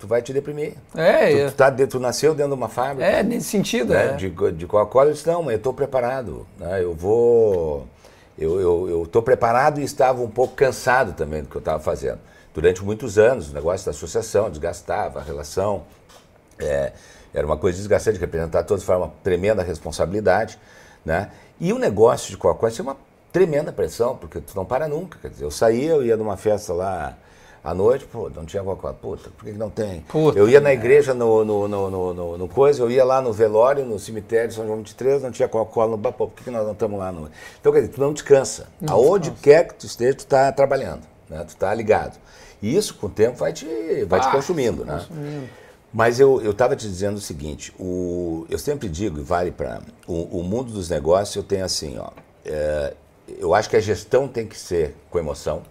[0.00, 0.74] tu vai te deprimir.
[0.96, 3.04] É, Tu, tu, tá tu nasceu dentro de uma fábrica.
[3.04, 4.12] é, nesse sentido, né, é.
[4.16, 7.86] de, de Coca-Cola, eu disse, não, mas eu estou preparado, né, eu vou,
[8.42, 12.18] eu estou preparado e estava um pouco cansado também do que eu estava fazendo.
[12.54, 15.84] Durante muitos anos, o negócio da associação desgastava a relação,
[16.58, 16.92] é,
[17.32, 20.58] era uma coisa desgastante, representar todos foi uma tremenda responsabilidade,
[21.04, 22.96] né, e o negócio de Coca-Cola tinha uma
[23.32, 26.72] tremenda pressão, porque tu não para nunca, quer dizer, eu saía, eu ia numa festa
[26.72, 27.16] lá
[27.64, 30.00] à noite, pô, não tinha Coca-Cola, puta, por que, que não tem?
[30.02, 33.32] Puta, eu ia na igreja, no, no, no, no, no- coisa, eu ia lá no
[33.32, 36.44] velório, no cemitério de São João 23, não tinha Coca-Cola no bar, pô, por que,
[36.44, 37.12] que nós não estamos lá?
[37.12, 37.28] No...
[37.60, 38.66] Então, quer dizer, tu não descansa.
[38.86, 41.44] Aonde quer que tu esteja, tu está trabalhando, né?
[41.44, 42.18] tu está ligado.
[42.60, 43.66] E isso, com o tempo, vai te,
[44.08, 45.04] vai te Ah, consumindo, né?
[45.92, 50.38] Mas eu estava te dizendo o seguinte, o, eu sempre digo, e vale para o,
[50.38, 52.08] o mundo dos negócios, eu tenho assim, ó,
[52.46, 52.94] é,
[53.38, 55.62] eu acho que a gestão tem que ser com emoção,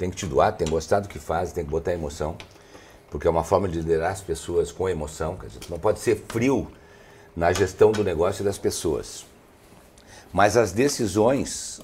[0.00, 2.34] tem que te doar, tem que gostar do que faz, tem que botar emoção,
[3.10, 6.24] porque é uma forma de liderar as pessoas com emoção, quer dizer, não pode ser
[6.26, 6.72] frio
[7.36, 9.26] na gestão do negócio e das pessoas.
[10.32, 11.82] Mas as decisões,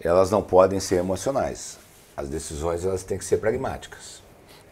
[0.00, 1.78] elas não podem ser emocionais.
[2.16, 4.20] As decisões, elas têm que ser pragmáticas.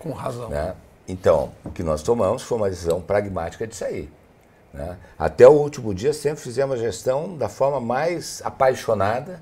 [0.01, 0.49] Com razão.
[0.49, 0.75] Né?
[1.07, 4.11] Então, o que nós tomamos foi uma decisão pragmática de sair.
[4.73, 4.99] né?
[5.17, 9.41] Até o último dia, sempre fizemos a gestão da forma mais apaixonada,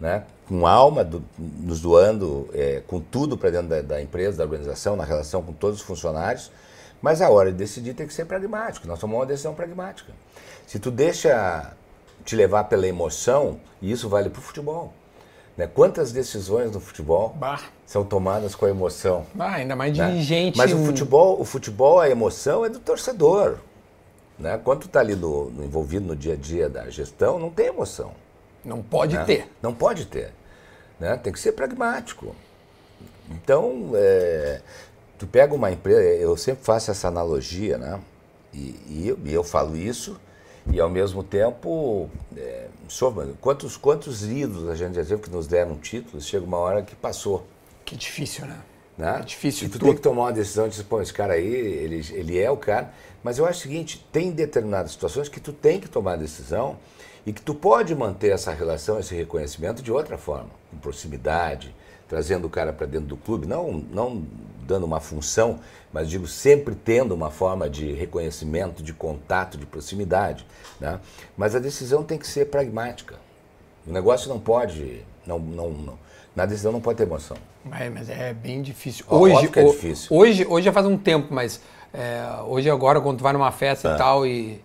[0.00, 0.24] né?
[0.48, 4.94] Com alma, do- nos doando é, com tudo para dentro da, da empresa, da organização,
[4.96, 6.50] na relação com todos os funcionários.
[7.00, 8.86] Mas a hora de decidir tem que ser pragmático.
[8.88, 10.12] Nós tomamos uma decisão pragmática.
[10.66, 11.72] Se tu deixa
[12.24, 14.92] te levar pela emoção, e isso vale para o futebol.
[15.56, 15.66] Né?
[15.66, 17.60] Quantas decisões no futebol Bah.
[17.86, 19.26] são tomadas com a emoção?
[19.38, 20.16] Ah, ainda mais né?
[20.20, 20.56] gente.
[20.56, 23.58] Mas o futebol, o futebol, a emoção é do torcedor.
[24.38, 24.58] Né?
[24.64, 27.66] Quando tu está ali no, no- envolvido no dia a dia da gestão, não tem
[27.66, 28.12] emoção.
[28.64, 29.24] Não pode né?
[29.24, 29.52] ter.
[29.62, 30.32] Não pode ter.
[30.98, 31.16] Né?
[31.16, 32.34] Tem que ser pragmático.
[33.30, 34.60] Então, é,
[35.18, 38.00] tu pega uma empresa, eu sempre faço essa analogia, né?
[38.52, 40.20] E, e eu, e eu falo isso,
[40.70, 45.46] e ao mesmo tempo, é, sou- quantos, quantos ídolos a gente já teve que nos
[45.46, 47.46] deram títulos, chega uma hora que passou.
[47.84, 48.58] Que difícil, né?
[48.96, 49.18] Né?
[49.20, 49.86] É difícil E tu tudo.
[49.86, 52.56] tem que tomar uma decisão de dizer, pô, esse cara aí, ele, ele é o
[52.56, 52.92] cara.
[53.24, 56.76] Mas eu acho o seguinte, tem determinadas situações que tu tem que tomar a decisão
[57.26, 61.74] e que tu pode manter essa relação, esse reconhecimento de outra forma, com proximidade,
[62.08, 64.24] trazendo o cara para dentro do clube, não, não
[64.66, 65.58] dando uma função,
[65.92, 70.46] mas digo sempre tendo uma forma de reconhecimento, de contato, de proximidade.
[70.80, 71.00] Né?
[71.36, 73.16] Mas a decisão tem que ser pragmática.
[73.86, 75.98] O negócio não pode, não, não, não,
[76.34, 77.36] Na decisão não pode ter emoção.
[77.72, 79.04] É, mas é bem difícil.
[79.08, 80.14] Hoje, é difícil.
[80.16, 81.60] hoje, hoje já faz um tempo, mas
[81.92, 83.94] é, hoje agora, quando tu vai numa festa É.
[83.94, 84.60] e tal, e,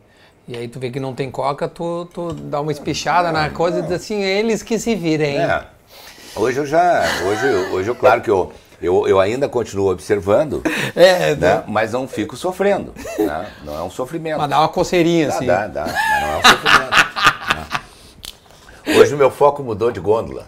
[0.49, 3.79] e aí tu vê que não tem coca, tu, tu dá uma espichada na coisa
[3.79, 5.37] e diz assim, eles que se virem.
[5.37, 5.63] É.
[6.35, 7.03] Hoje eu já.
[7.27, 10.63] Hoje, hoje eu, claro que eu, eu, eu ainda continuo observando,
[10.95, 11.63] É, né?
[11.67, 12.93] mas não fico sofrendo.
[13.19, 13.45] Né?
[13.63, 14.39] Não é um sofrimento.
[14.39, 15.45] mas dá uma coceirinha, Dá, assim.
[15.45, 16.91] dá, dá, mas não é um sofrimento.
[18.85, 18.99] né?
[18.99, 20.47] Hoje o meu foco mudou de gôndola.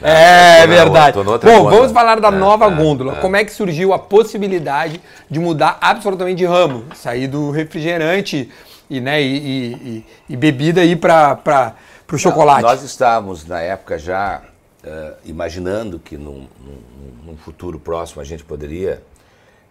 [0.00, 1.16] É Tô na- verdade.
[1.18, 1.70] Bom, gôndola.
[1.70, 3.12] vamos falar da É, nova é, gôndola.
[3.18, 3.20] é.
[3.20, 5.00] Como é que surgiu a possibilidade
[5.30, 6.84] de mudar absolutamente de ramo?
[6.94, 8.50] Sair do refrigerante
[8.92, 9.36] e, né, e,
[9.74, 11.74] e- e- bebida e ir para
[12.12, 12.62] o chocolate.
[12.62, 14.42] Nós estávamos, na época, já
[14.84, 19.02] eh, imaginando que num, num- num futuro próximo a gente poderia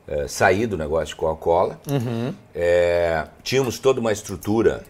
[0.07, 1.79] eh, sair do negócio de Coca-Cola.
[2.55, 4.83] Eh, tínhamos toda uma estrutura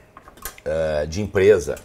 [0.63, 1.75] eh, de empresa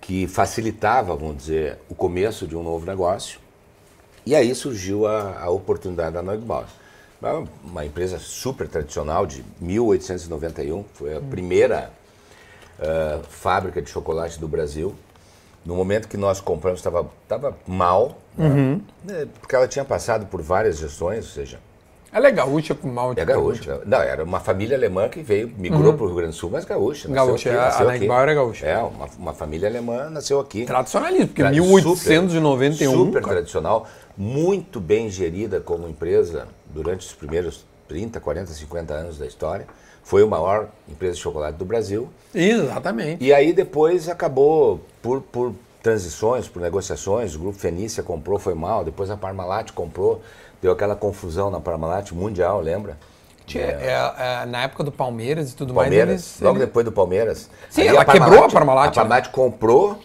[0.00, 3.40] que facilitava, vamos dizer, o começo de um novo negócio.
[4.24, 6.66] E aí surgiu a, a oportunidade da Neugbauer.
[7.64, 11.90] Uma, empresa super tradicional de 1891, foi a primeira
[12.80, 14.94] eh, fábrica de chocolate do Brasil.
[15.64, 18.80] No momento que nós compramos, estava tava mal, né?
[19.08, 21.58] Eh, porque ela tinha passado por várias gestões, ou seja,
[22.12, 23.20] Ela é gaúcha com malte.
[23.20, 23.80] é gaúcha.
[23.84, 26.64] Não, era uma família alemã que veio, migrou para o Rio Grande do Sul, mas
[26.64, 27.08] gaúcha.
[27.08, 28.06] Gaúcha, aqui, a- a nasceu Nike aqui.
[28.08, 28.66] Bauer é gaúcha.
[28.66, 30.64] É, uma, uma família alemã nasceu aqui.
[30.64, 32.90] Tradicionalismo, porque Tra- 1891.
[32.90, 33.34] Super, super cara.
[33.34, 36.46] tradicional, muito bem gerida como empresa
[36.76, 39.66] durante os primeiros 30, 40, 50 anos da história.
[40.04, 42.08] Foi a maior empresa de chocolate do Brasil.
[42.34, 43.24] Exatamente.
[43.24, 45.52] E aí depois acabou por, por
[45.82, 50.20] transições, por negociações, o grupo Fenícia comprou, foi mal, depois a Parmalat comprou,
[50.60, 52.96] deu aquela confusão na Parmalat mundial, lembra?
[53.46, 54.12] Tinha- é,
[54.42, 56.10] é, na época do Palmeiras e tudo Palmeiras, mais.
[56.10, 57.48] Eles, logo eles- depois do Palmeiras.
[57.70, 60.00] Sim, ela quebrou a Parmalat, A Parmalat comprou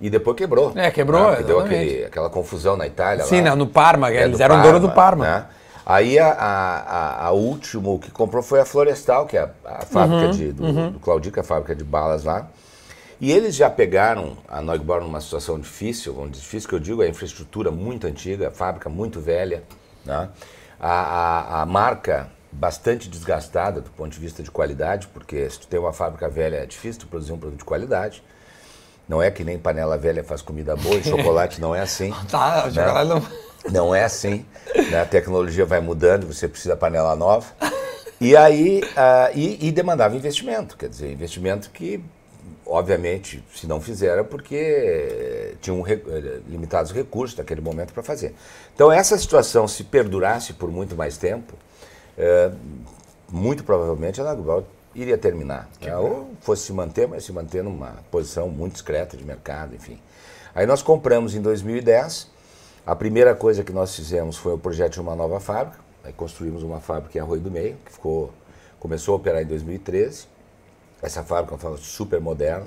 [0.00, 0.72] e depois quebrou.
[0.74, 1.42] É, quebrou, Né?
[1.44, 3.24] Deu aquele, aquela confusão na Itália.
[3.24, 3.50] Sim, lá.
[3.50, 5.24] né, no Parma, É, eles do eram dono do Parma.
[5.24, 5.44] né?
[5.84, 10.26] Aí a, a, a, último que comprou foi a Florestal, que é a, a fábrica
[10.26, 12.48] Uhum, de, do, do Claudica, a fábrica de balas lá.
[13.20, 17.02] E eles já pegaram a Neugbauer numa situação difícil, vamos dizer, difícil que eu digo,
[17.02, 19.62] a infraestrutura muito antiga, a fábrica muito velha,
[20.04, 20.30] né?
[20.80, 25.66] a, a, a marca bastante desgastada do ponto de vista de qualidade, porque se tu
[25.66, 28.22] tem uma fábrica velha é difícil tu produzir um produto de qualidade.
[29.06, 32.12] Não é que nem panela velha faz comida boa e chocolate não é assim.
[32.30, 33.49] Tá, o chocolate não.
[33.70, 34.44] Não é assim.
[34.90, 35.00] né?
[35.00, 37.46] A tecnologia vai mudando, você precisa de panela nova.
[38.20, 42.02] E aí, ah, e, e demandava investimento, quer dizer, investimento que,
[42.66, 45.98] obviamente, se não fizeram, porque tinham eh,
[46.46, 48.34] limitados recursos naquele momento para fazer.
[48.74, 51.54] Então, essa situação, se perdurasse por muito mais tempo,
[52.18, 52.50] eh,
[53.30, 55.68] muito provavelmente a Nagbal iria terminar.
[55.80, 55.96] né?
[55.96, 59.98] Ou fosse se manter, mas se manter numa posição muito discreta de mercado, enfim.
[60.54, 62.28] Aí nós compramos em 2010.
[62.86, 65.78] A primeira coisa que nós fizemos foi o projeto de uma nova fábrica.
[66.02, 68.32] Aí construímos uma fábrica em Arroio do Meio, que ficou,
[68.78, 70.26] começou a operar em 2013.
[71.02, 72.64] Essa fábrica é uma fábrica super moderna,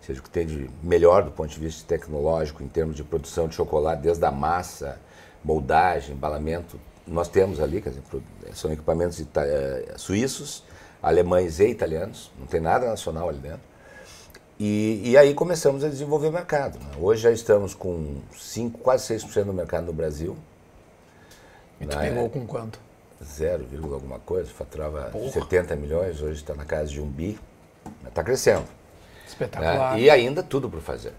[0.00, 3.02] ou seja, o que tem de melhor do ponto de vista tecnológico em termos de
[3.02, 5.00] produção de chocolate, desde a massa,
[5.42, 6.78] moldagem, embalamento.
[7.06, 8.02] Nós temos ali, quer dizer,
[8.52, 10.62] são equipamentos eh, suíços,
[11.02, 13.62] alemães e italianos, não tem nada nacional ali dentro.
[14.58, 16.78] E, e aí começamos a desenvolver o mercado.
[16.78, 16.86] né?
[17.00, 20.36] Hoje já estamos com 5, quase 6% do mercado no Brasil.
[21.80, 22.80] E tu pegou com quanto?
[23.22, 27.38] 0, alguma coisa, faturava 70 milhões, hoje está na casa de um bi.
[28.06, 28.60] Está crescendo.
[28.60, 28.66] né?
[29.26, 29.98] Espetacular.
[30.00, 31.12] E ainda tudo por fazer.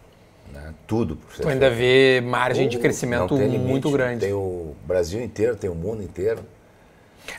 [0.52, 0.74] né?
[0.88, 4.22] Tudo por ser Tu ainda vê margem de crescimento limite, muito grande.
[4.22, 6.42] Tem o Brasil inteiro, tem o mundo inteiro.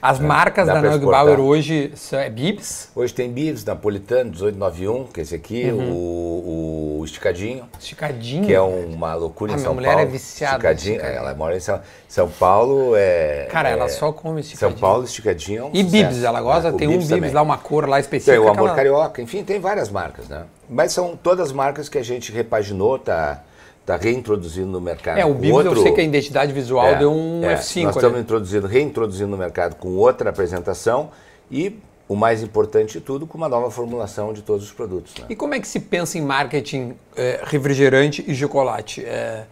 [0.03, 5.05] As marcas Dá da pra Neugbauer hoje são é Bibs, Hoje tem Bibs, Napolitano, 1891,
[5.13, 5.93] que é esse aqui, Uhum.
[5.93, 8.45] o, o Esticadinho, esticadinho.
[8.45, 10.03] que é uma loucura A em minha São mulher Paulo.
[10.03, 12.93] é viciada Esticadinho, é, ela mora em São, São Paulo.
[12.97, 14.81] É, Cara, ela é- só come São esticadinho.
[14.81, 16.79] Paulo, Esticadinho é um E sucesso, Bibs, ela gosta, né?
[16.79, 18.33] Tem um Bibs lá, uma cor lá específica.
[18.37, 20.45] Tem o Amor ela- Carioca, enfim, tem várias marcas, né?
[20.69, 23.43] Mas são todas marcas que a gente repaginou, tá,
[23.85, 25.19] tá reintroduzindo no mercado.
[25.19, 27.83] É, o com Bibs eu sei que a identidade visual É, deu um é, F5
[27.85, 31.11] Nós estamos introduzindo, reintroduzindo no mercado com outra apresentação
[31.51, 31.79] e,
[32.09, 35.15] o mais importante de tudo, com uma nova formulação de todos os produtos.
[35.19, 35.27] Né?
[35.31, 39.05] E como é que se pensa em marketing eh, refrigerante e chocolate?
[39.05, 39.45] Eh,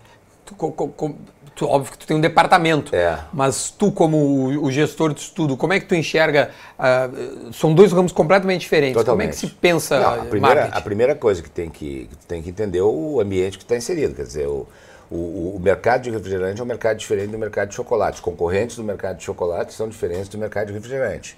[1.58, 3.18] tu, óbvio que tu tem um departamento, É.
[3.32, 6.50] mas tu como o, o gestor disso tudo, como é que tu enxerga?
[6.78, 7.08] ah,
[7.52, 8.94] são dois ramos completamente diferentes.
[8.94, 9.36] Como é que Totalmente.
[9.36, 10.78] se pensa Não, a, primeira, marketing?
[10.78, 13.76] a primeira coisa que tem que, que tem que entender é o ambiente que está
[13.76, 14.14] inserido.
[14.14, 14.66] Quer dizer, o,
[15.10, 18.14] o, o mercado de refrigerante é um mercado diferente do mercado de chocolate.
[18.16, 21.36] Os concorrentes do mercado de chocolate são diferentes do mercado de refrigerante.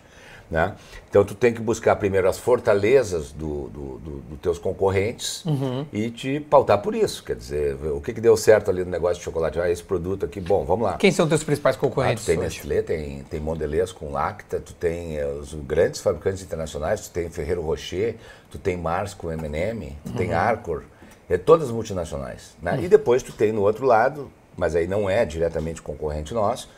[0.51, 0.75] Né?
[1.09, 3.99] Então tu tem que buscar primeiro as fortalezas dos do, do,
[4.31, 5.87] do teus concorrentes Uhum.
[5.93, 7.23] e te pautar por isso.
[7.23, 9.61] Quer dizer, o que, que deu certo ali no negócio de chocolate?
[9.61, 10.97] Ah, esse produto aqui, bom, vamos lá.
[10.99, 12.47] Quem são teus principais Ah, concorrentes tu tem hoje?
[12.59, 17.31] Nestlé, tem, tem Mondelez com Lacta, tu tem eh, os grandes fabricantes internacionais, tu tem
[17.31, 18.17] Ferrero Rocher,
[18.51, 20.17] tu tem Mars com M&M, tu Uhum.
[20.17, 20.83] tem Arcor,
[21.29, 22.57] é todas multinacionais.
[22.61, 22.81] Né?
[22.83, 26.69] E depois tu tem no outro lado, mas aí não é diretamente concorrente nosso,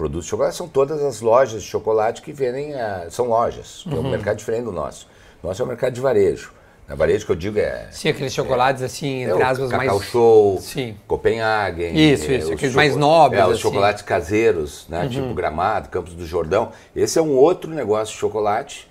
[0.00, 3.94] produtos de chocolate são todas as lojas de chocolate que vendem, ah, são lojas, que
[3.94, 4.06] é Uhum.
[4.06, 5.06] um mercado diferente do nosso.
[5.42, 6.52] Nosso é um mercado de varejo.
[6.88, 9.96] Na varejo que eu digo é Sim, aqueles chocolates assim, é entre o aspas, Cacau
[9.98, 10.08] mais...
[10.10, 10.96] Show, Sim.
[11.06, 11.92] Copenhagen.
[11.94, 13.62] Isso, é, isso, os aqueles mais nobres, É, os assim.
[13.62, 13.70] Uhum.
[13.70, 15.06] chocolates caseiros, né?
[15.08, 16.72] Tipo Gramado, Campos do Jordão.
[16.96, 18.89] Esse é um outro negócio de chocolate,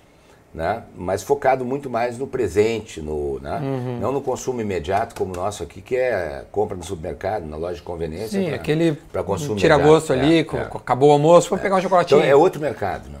[0.52, 0.82] né?
[0.96, 3.58] Mas focado muito mais no presente, no, né?
[3.62, 3.98] Uhum.
[4.00, 7.76] Não no consumo imediato como o nosso aqui, que é compra no supermercado, na loja
[7.76, 8.40] de conveniência.
[8.40, 9.94] Sim, pra- aquele pra consumo tira imediato.
[9.94, 10.64] gosto ali, É, co- é.
[10.64, 12.18] co- acabou o almoço, vou pegar um chocolatinho.
[12.18, 13.18] Então é outro mercado, né?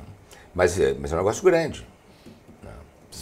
[0.54, 1.86] Mas, é- mas é um negócio grande.
[2.62, 2.70] né?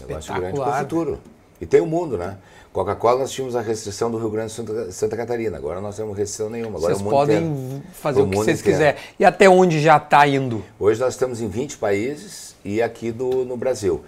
[0.02, 1.18] Um negócio grande com o futuro.
[1.60, 2.36] E tem o mundo, né?
[2.72, 5.56] Coca-Cola nós tínhamos a restrição do Rio Grande do Sul Santa, Catarina.
[5.56, 6.78] Agora nós temos restrição nenhuma.
[6.78, 7.82] Agora Vocês é podem inteiro.
[7.92, 9.00] fazer o que vocês quiserem.
[9.18, 10.64] E até onde já está indo?
[10.78, 14.04] Hoje nós estamos em 20 países e aqui do, no Brasil.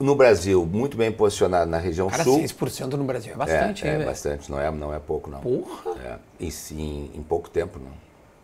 [0.00, 2.40] No Brasil, muito bem posicionado na região Cara, sul.
[2.40, 4.06] 6% no Brasil é bastante, é, é velho?
[4.06, 5.40] bastante, não é, não é pouco, não.
[5.40, 5.92] Porra!
[6.04, 7.92] É, em, em, em pouco tempo, não.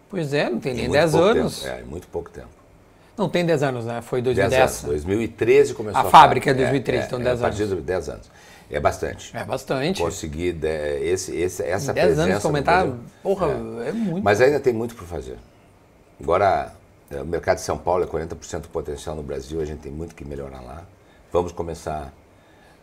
[0.09, 1.63] Pois é, não tem Em nem muito 10 pouco anos.
[1.63, 1.75] Tempo.
[1.75, 2.49] É, em muito pouco tempo.
[3.17, 4.01] Não tem 10 anos, né?
[4.01, 4.61] Foi 10 2010.
[4.63, 4.83] anos.
[4.85, 7.77] 2013 começou A fábrica é 2013, então 10 A partir anos.
[7.77, 8.31] de 10 anos.
[8.71, 9.37] É bastante.
[9.37, 10.01] É bastante.
[10.01, 13.01] Conseguir de- esse, esse, essa 10 presença anos no comentar, Brasil.
[13.23, 13.47] porra,
[13.87, 14.23] é, muito.
[14.25, 15.37] Mas ainda tem muito por fazer.
[16.23, 16.73] Agora,
[17.11, 19.91] é, o mercado de São Paulo é 40% do potencial no Brasil, a gente tem
[19.91, 20.85] muito que melhorar lá.
[21.33, 22.13] Vamos começar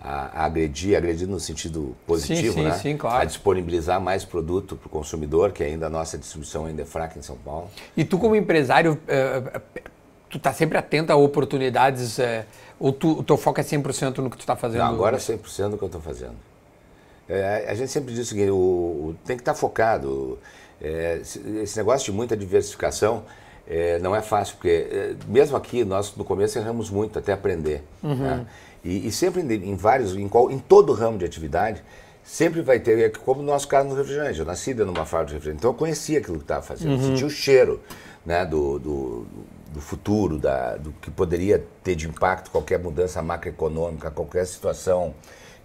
[0.01, 2.71] a, a agredir, agredir no sentido positivo, sim, né?
[2.73, 3.21] sim, claro.
[3.21, 7.17] A disponibilizar mais produto para o consumidor, que ainda a nossa distribuição ainda é fraca
[7.17, 7.69] em São Paulo.
[7.95, 9.61] E tu como empresário, eh,
[10.29, 12.45] tu tá sempre atento a oportunidades, eh,
[12.79, 14.79] ou tu, o teu foco é 100% no que tu tá fazendo?
[14.79, 16.35] Não, agora é 100% do que eu estou fazendo.
[17.29, 20.37] É, a gente sempre diz o seguinte, o, o- tem que estar focado.
[20.81, 23.23] É, esse negócio de muita diversificação
[23.67, 27.83] é, não é fácil, porque é, mesmo aqui, nós no começo erramos muito até aprender.
[28.01, 28.45] né?
[28.83, 31.83] E, e sempre em, vários, em, qual- em todo ramo de atividade,
[32.23, 34.39] sempre vai ter, é como no nosso caso no refrigerante.
[34.39, 36.91] Eu nasci dentro de uma fábrica de refrigerante, então eu conhecia aquilo que estava fazendo,
[36.93, 37.81] eu sentia o cheiro
[38.25, 39.25] né, do, do,
[39.71, 45.13] do futuro, da, do que poderia ter de impacto qualquer mudança macroeconômica, qualquer situação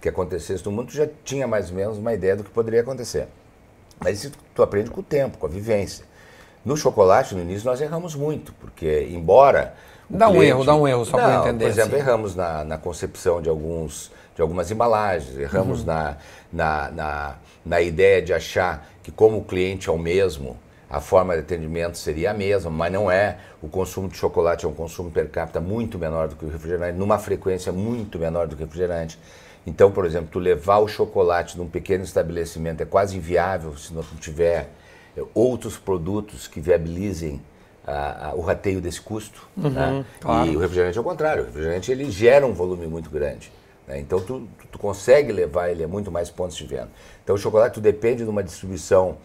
[0.01, 2.81] que acontecesse no mundo, tu já tinha mais ou menos uma ideia do que poderia
[2.81, 3.29] acontecer.
[4.01, 6.05] Mas isso tu aprende com o tempo, com a vivência.
[6.65, 9.75] No chocolate, no início, nós erramos muito, porque embora.
[10.11, 12.05] Dá um erro, dá um erro, só Não, entender, Por exemplo, assim.
[12.05, 15.87] erramos na, na concepção de, alguns, de algumas embalagens, erramos Uhum.
[15.87, 16.17] na,
[16.53, 17.35] na, na,
[17.65, 20.57] na ideia de achar que, como o cliente é o mesmo,
[20.93, 23.39] a forma de atendimento seria a mesma, mas não é.
[23.63, 26.99] O consumo de chocolate é um consumo per capita muito menor do que o refrigerante,
[26.99, 29.19] numa frequência muito menor do que o refrigerante.
[29.67, 34.03] Então, por exemplo, tu levar o chocolate num pequeno estabelecimento é quase inviável se não
[34.21, 34.69] tiver
[35.17, 37.41] eh, outros produtos que viabilizem
[37.87, 39.49] ah, ah, o rateio desse custo.
[39.57, 40.05] né?
[40.21, 40.51] claro.
[40.51, 41.45] E o refrigerante é o contrário.
[41.45, 43.51] O refrigerante ele gera um volume muito grande.
[43.89, 43.99] né?
[43.99, 46.91] Então tu, tu- tu consegue levar ele a muito mais pontos de venda.
[47.25, 49.17] Então o chocolate depende de uma distribuição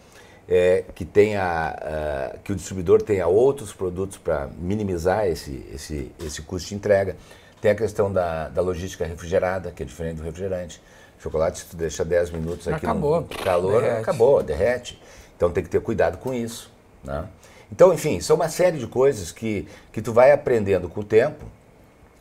[0.48, 6.42] eh, que tenha ah, que o distribuidor tenha outros produtos para minimizar esse, esse, esse
[6.42, 7.16] custo de entrega.
[7.60, 10.80] Tem a questão da, da logística refrigerada, que é diferente do refrigerante.
[11.20, 14.00] Chocolate, se tu deixa 10 minutos aqui Acabou, no calor, derrete.
[14.00, 15.02] acabou, derrete.
[15.36, 16.70] Então tem que ter cuidado com isso.
[17.02, 17.24] Né?
[17.70, 21.44] Então, enfim, são uma série de coisas que, que tu vai aprendendo com o tempo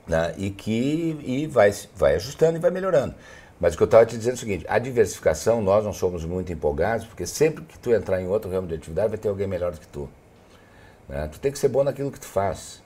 [0.07, 0.33] né?
[0.37, 3.13] e que e vai, vai ajustando e vai melhorando.
[3.59, 6.23] Mas o que eu estava te dizendo é o seguinte, a diversificação, nós não somos
[6.23, 9.47] muito empolgados, porque sempre que tu entrar em outro ramo de atividade, vai ter alguém
[9.47, 10.07] melhor do que tu.
[11.09, 11.27] né?
[11.31, 12.81] Tu tem que ser bom naquilo que tu faz.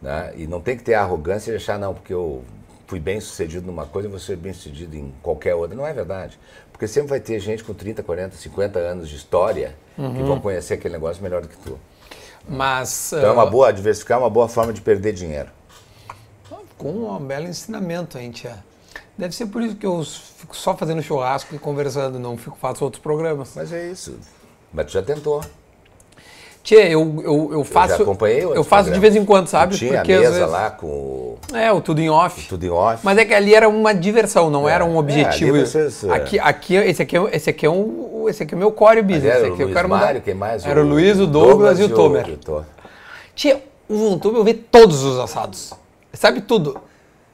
[0.00, 0.32] né?
[0.36, 2.44] E não tem que ter arrogância de achar, não, porque eu
[2.86, 5.76] fui bem sucedido numa coisa, eu vou ser bem sucedido em qualquer outra.
[5.76, 6.38] Não é verdade.
[6.70, 10.74] Porque sempre vai ter gente com 30, 40, 50 anos de história que vão conhecer
[10.74, 11.78] aquele negócio melhor do que tu.
[12.48, 15.48] Mas Então é ah, uma boa, diversificar é uma boa forma de perder dinheiro.
[16.78, 18.62] com um belo ensinamento, hein, tia?
[19.18, 22.84] Deve ser por isso que eu fico só fazendo churrasco e conversando, não fico faço
[22.84, 23.52] outros programas.
[23.56, 24.18] Mas é isso.
[24.72, 25.42] Mas tu já tentou.
[26.62, 27.96] Tia, eu, eu, eu faço.
[27.96, 29.00] já acompanhei Eu faço de programas.
[29.00, 29.74] vez em quando, sabe?
[29.74, 32.48] Tu tinha Porque a mesa vezes- lá com o É, o tudo em off.
[32.48, 33.00] tudo em off.
[33.04, 35.54] Mas é que ali era uma diversão, não É, era um é, objetivo.
[35.54, 36.10] ali vocês, é.
[36.12, 39.00] aqui, aqui, esse aqui, é- esse aqui é um, esse aqui é o meu core
[39.00, 39.24] business.
[39.26, 40.66] era esse o aqui eu Luiz quero Mário, quem mais?
[40.66, 42.36] Era o Luiz, o Douglas, e o Tomer.
[43.36, 45.72] Tia, o YouTube eu vi todos os assados.
[46.12, 46.80] Sabe tudo.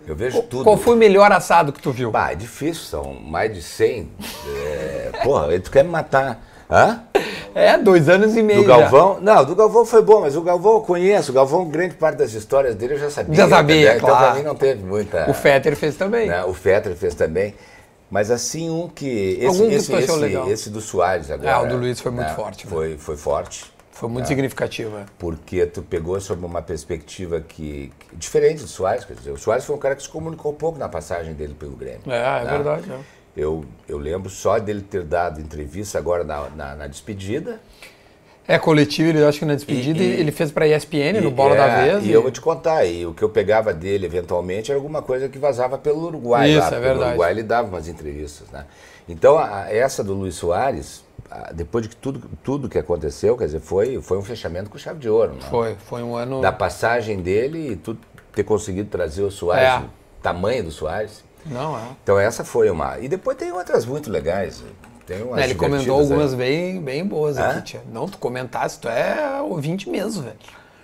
[0.07, 0.65] Eu vejo tudo.
[0.65, 2.11] Qual foi o melhor assado que tu viu?
[2.11, 4.11] Bah, é difícil, são mais de 100.
[4.47, 6.43] É, porra, tu quer me matar.
[6.71, 7.03] Hã?
[7.55, 8.63] É, dois anos e meio.
[8.63, 9.15] Do Galvão?
[9.17, 9.21] Já.
[9.21, 11.31] Não, do Galvão foi bom, mas o Galvão eu conheço.
[11.31, 13.35] O Galvão, grande parte das histórias dele eu já sabia.
[13.35, 14.27] Já sabia, Então claro.
[14.27, 15.31] pra mim não teve muita.
[15.31, 16.29] O Fetter fez também.
[16.29, 16.45] Né?
[16.45, 17.55] O Fetter fez também.
[18.11, 19.39] Mas assim, um que.
[19.39, 20.51] Esse, Algum que esse, esse, legal?
[20.51, 21.55] esse do Soares agora.
[21.55, 22.35] Ah, o do Luiz foi muito né?
[22.35, 22.71] forte, né?
[22.71, 23.72] Foi, foi forte.
[24.03, 24.97] Foi muito significativo.
[24.99, 25.05] é.
[25.19, 29.05] Porque tu pegou sob uma perspectiva que, que- diferente do Soares.
[29.05, 31.77] Quer dizer, o Soares foi um cara que se comunicou pouco na passagem dele pelo
[31.77, 32.01] Grêmio.
[32.07, 32.51] É, é né?
[32.51, 32.91] verdade.
[32.91, 32.99] é.
[33.37, 37.61] Eu, eu lembro só dele ter dado entrevista agora na, na, na despedida.
[38.47, 41.33] É coletivo, ele acho que na despedida E- e- ele fez pra ESPN no E-
[41.33, 42.05] Bola é, da Vez.
[42.05, 45.29] E eu vou te contar, e o que eu pegava dele eventualmente era alguma coisa
[45.29, 46.51] que vazava pelo Uruguai.
[46.51, 46.99] Isso, lá, é verdade.
[46.99, 48.67] No Uruguai ele dava umas entrevistas, né?
[49.09, 51.12] Então, a- essa do Luiz Soares, a-
[51.55, 55.09] depois de tudo, tudo que aconteceu, quer dizer, foi, foi um fechamento com chave de
[55.09, 55.41] ouro, né?
[55.51, 56.41] Foi, foi um ano.
[56.41, 57.97] Da passagem dele e tu
[58.35, 59.87] ter conseguido trazer o Soares, É.
[59.87, 59.91] o
[60.23, 61.25] tamanho do Soares.
[61.47, 61.81] Não, é.
[62.03, 62.99] Então, essa foi uma.
[62.99, 64.63] E depois tem outras muito legais.
[65.07, 66.39] Tem umas É, ele comentou algumas aí.
[66.39, 67.49] bem, bem boas Hã?
[67.51, 67.83] aqui, tia.
[67.93, 70.37] Não, tu comentasse, tu é ouvinte mesmo, velho.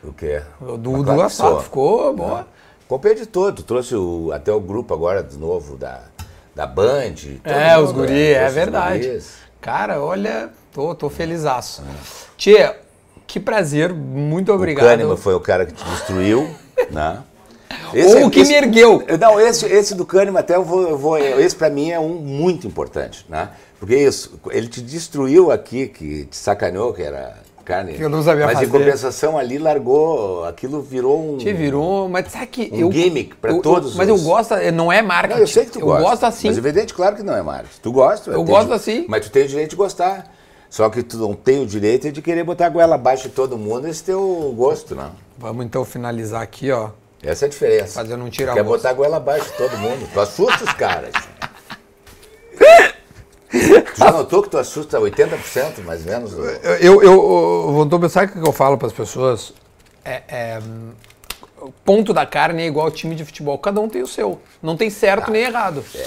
[0.02, 0.42] O quê?
[0.60, 2.46] Do, do claro assado ficou boa.
[2.88, 3.56] Comprei de todo.
[3.56, 6.00] Tu trouxe o- até o grupo agora de novo da,
[6.54, 7.14] da Band.
[7.44, 8.32] É, os guri, né?
[8.32, 9.06] é os verdade.
[9.06, 9.34] guris.
[9.60, 11.82] Cara, olha, tô, tô felizaço.
[12.36, 12.76] Tia,
[13.26, 14.86] que prazer, muito O obrigado.
[14.86, 16.48] Kahneman foi o cara que te destruiu,
[16.90, 17.22] né?
[17.92, 19.02] Ou o que me ergueu.
[19.18, 22.14] Não, esse, esse do Kahneman até eu vou, eu vou esse pra mim é um
[22.14, 23.50] muito importante, né?
[23.78, 27.36] Porque isso, ele te destruiu aqui, que te sacaneou, que era
[27.96, 28.66] Que eu não sabia Mas fazer.
[28.66, 31.36] em compensação ali largou, aquilo virou um...
[31.38, 32.92] Te virou, mas sabe que Um eu.
[32.92, 35.34] gimmick pra eu- todos Mas os- eu gosto, não é marketing.
[35.34, 36.02] Não, eu sei que tu eu gosta.
[36.02, 36.48] gosto assim.
[36.48, 37.80] Mas evidente, claro que não é marketing.
[37.82, 38.30] Tu gosta.
[38.30, 39.04] Eu gosto di- assim.
[39.08, 40.32] Mas tu tem o direito de gostar.
[40.70, 43.56] Só que tu não tem o direito de querer botar a goela abaixo de todo
[43.56, 45.12] mundo esse teu gosto, não.
[45.38, 46.90] Vamos então finalizar aqui, ó.
[47.22, 47.94] Essa é a diferença.
[48.00, 48.62] Fazendo um tira-gosto.
[48.62, 50.08] Quer botar a goela abaixo de todo mundo.
[50.12, 51.12] Tu assusta os caras.
[53.96, 56.32] já notou que tu assusta 80% mais ou menos?
[56.32, 59.52] Eu, eu, eu, eu tô pensar o que eu falo para as pessoas.
[60.04, 60.62] É, é,
[61.84, 63.58] ponto da carne é igual ao time de futebol.
[63.58, 64.40] Cada um tem o seu.
[64.62, 65.84] Não tem certo nem errado.
[65.94, 66.06] É,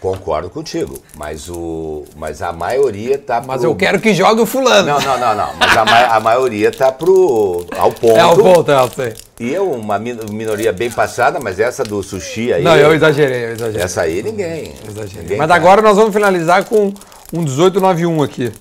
[0.00, 0.98] concordo contigo.
[1.16, 4.86] Mas, o, mas a maioria tá Mas pro- eu quero que jogue o fulano.
[4.88, 5.54] Não, não, não, não.
[5.56, 8.16] Mas a, ma- a maioria tá pro, ao ponto.
[8.18, 9.14] é o ponto, é, eu sei.
[9.40, 12.62] E eu, uma min- minoria bem passada, mas essa do sushi aí.
[12.62, 13.82] Não, eu exagerei, eu exagerei.
[13.82, 14.74] Essa aí ninguém.
[14.88, 15.22] exagerei.
[15.22, 15.54] ninguém Mas tá.
[15.54, 16.92] agora nós vamos finalizar com
[17.32, 18.52] um 1891 aqui.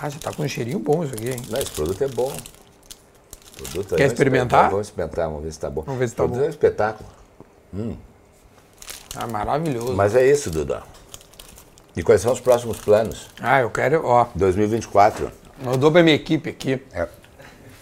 [0.00, 1.36] Ah, já tá com um cheirinho bom isso aqui, hein?
[1.50, 2.32] Não, esse produto é bom.
[3.56, 4.70] Produto Quer é experimentar?
[4.70, 5.82] Vamos experimentar, vamos ver se tá bom.
[5.82, 6.36] Vamos ver se tá bom.
[6.38, 7.08] é um espetáculo.
[9.16, 9.94] Ah, maravilhoso.
[9.94, 10.82] Mas é isso, Duda.
[11.96, 13.28] E quais são os próximos planos?
[13.40, 14.26] Ah, eu quero, ó.
[14.34, 15.30] 2024.
[15.64, 16.80] Eu dou pra minha equipe aqui.
[16.92, 17.08] É.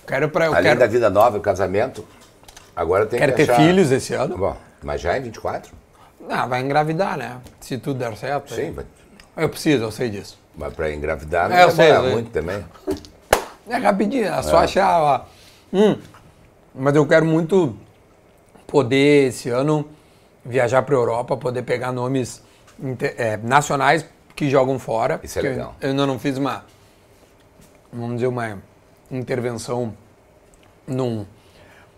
[0.06, 0.46] Quero pra.
[0.46, 2.04] Eu Além quero, da vida nova, o casamento,
[2.74, 3.60] agora tem quero que ter achar...
[3.62, 4.38] filhos esse ano.
[4.38, 5.72] Bom, mas já em 24?
[6.28, 7.38] Ah, vai engravidar, né?
[7.60, 8.54] Se tudo der certo.
[8.54, 8.86] Sim, mas,
[9.36, 10.38] Eu preciso, eu sei disso.
[10.56, 12.12] mas para engravidar não É, eu vai sei, demorar eu sei.
[12.14, 12.64] muito também.
[13.68, 15.26] É rapidinho, é só achar lá.
[15.72, 15.98] Hum,
[16.72, 17.76] mas eu quero muito
[18.64, 19.84] poder, esse ano,
[20.46, 22.42] viajar para Europa, poder pegar nomes
[23.00, 25.20] é, nacionais que jogam fora.
[25.22, 25.74] Isso é legal.
[25.80, 26.64] Eu ainda não fiz uma,
[27.92, 28.58] vamos dizer, uma
[29.10, 29.92] intervenção
[30.86, 31.26] num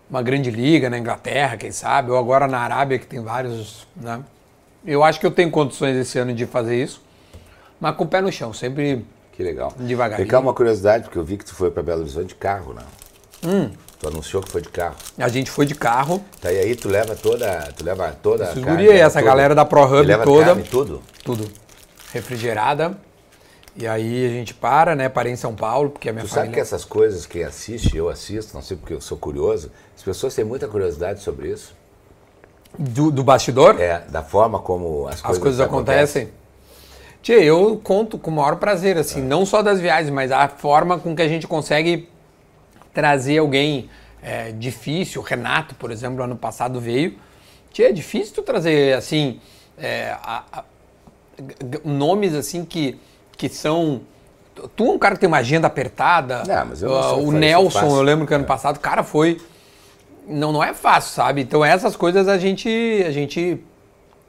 [0.09, 4.23] uma grande liga na Inglaterra, quem sabe, ou agora na Arábia, que tem vários, né?
[4.83, 7.03] Eu acho que eu tenho condições esse ano de fazer isso,
[7.79, 9.71] mas com o pé no chão, sempre Que legal.
[9.77, 10.27] Devagarinho.
[10.27, 12.81] Cá uma curiosidade, porque eu vi que tu foi para Belo Horizonte de carro, né?
[13.45, 13.69] Hum.
[13.99, 14.95] Tu anunciou que foi de carro.
[15.17, 18.57] a gente foi de carro, Tá, e aí tu leva toda, tu leva toda Esses
[18.57, 19.25] a carne, guri essa tudo.
[19.27, 20.45] galera da ProHub leva toda.
[20.45, 21.01] carne, tudo.
[21.23, 21.51] tudo
[22.13, 22.97] refrigerada.
[23.75, 25.07] E aí a gente para, né?
[25.09, 26.61] Parei em São Paulo, porque a minha Tu sabe que família...
[26.61, 30.43] essas coisas, quem assiste, eu assisto, não sei porque eu sou curioso, as pessoas têm
[30.43, 31.73] muita curiosidade sobre isso.
[32.77, 36.29] do, do bastidor, É, da forma como as coisas, as coisas acontecem.
[37.21, 40.97] Tia, eu conto com o maior prazer, assim, não só das viagens, mas a forma
[40.99, 42.07] com que a gente consegue
[42.93, 43.89] trazer alguém
[44.21, 45.21] é, difícil.
[45.21, 47.17] O Renato, por exemplo, ano passado veio.
[47.71, 49.39] Tia, é difícil tu trazer, assim,
[49.77, 50.63] é, a- a-
[51.83, 52.99] nomes, assim, que,
[53.37, 54.01] que são...
[54.75, 56.43] Tu é um cara que tem uma agenda apertada.
[56.45, 59.39] Não, mas eu não Ah, o Nelson, eu lembro que ano passado, cara, foi
[60.29, 61.41] não, não é fácil, sabe?
[61.41, 62.69] Então essas coisas a gente,
[63.05, 63.61] a gente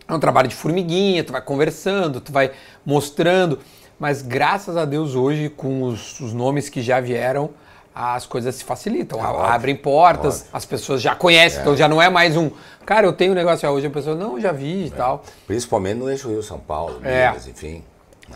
[0.09, 2.53] é um trabalho de formiguinha, tu vai conversando, tu vai
[2.87, 3.59] mostrando,
[3.99, 7.51] mas graças a Deus hoje com os, os nomes que já vieram,
[7.95, 10.51] as coisas se facilitam, óbvio, abrem portas, óbvio.
[10.53, 12.51] as pessoas já conhecem, então já não é mais um,
[12.87, 15.99] cara, eu tenho um negócio ah, hoje, a pessoa não, já vi e tal, Principalmente
[15.99, 17.29] no eixo Rio São Paulo, É.
[17.29, 17.83] Minas, enfim.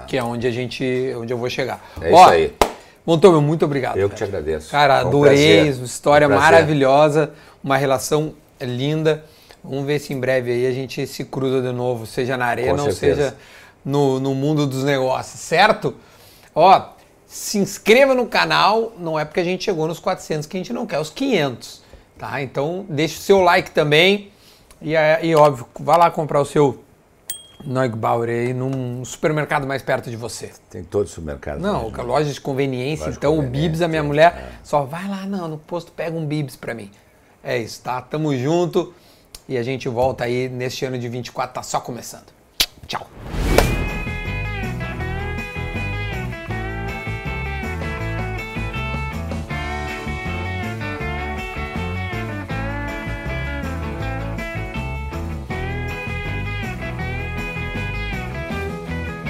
[0.07, 0.85] que é onde a gente,
[1.17, 1.81] onde eu vou chegar.
[2.01, 2.55] É isso aí.
[3.07, 3.99] Montômio, muito obrigado.
[3.99, 4.71] Eu que te agradeço.
[4.71, 5.85] Cara, Foi um adorei, prazer.
[5.85, 7.33] história Um maravilhosa,
[7.63, 9.23] uma relação linda.
[9.63, 12.83] Vamos ver se em breve aí a gente se cruza de novo, seja na arena
[12.83, 13.35] ou seja
[13.85, 15.95] no, no mundo dos negócios, certo?
[16.55, 16.81] Ó,
[17.35, 20.73] se inscreva no canal, não é porque a gente chegou nos 400 que a gente
[20.73, 21.83] não quer os 500,
[22.17, 22.41] tá?
[22.41, 24.31] Então deixe o seu like também
[24.81, 26.85] e, é, e óbvio, vá lá comprar o seu
[27.65, 30.53] Neugbauer aí num supermercado mais perto de você.
[30.71, 31.61] Tem todos os supermercados.
[31.61, 32.05] Não, mesmo.
[32.05, 34.53] loja de conveniência, Loja de então o conveniência, Bibs, a minha é, mulher, é.
[34.63, 36.89] só vai lá não, no posto pega um Bibs pra mim.
[37.43, 38.01] É isso, tá?
[38.01, 38.95] Tamo junto
[39.49, 42.33] e a gente volta aí neste ano de 24, tá só começando.
[42.87, 43.09] Tchau.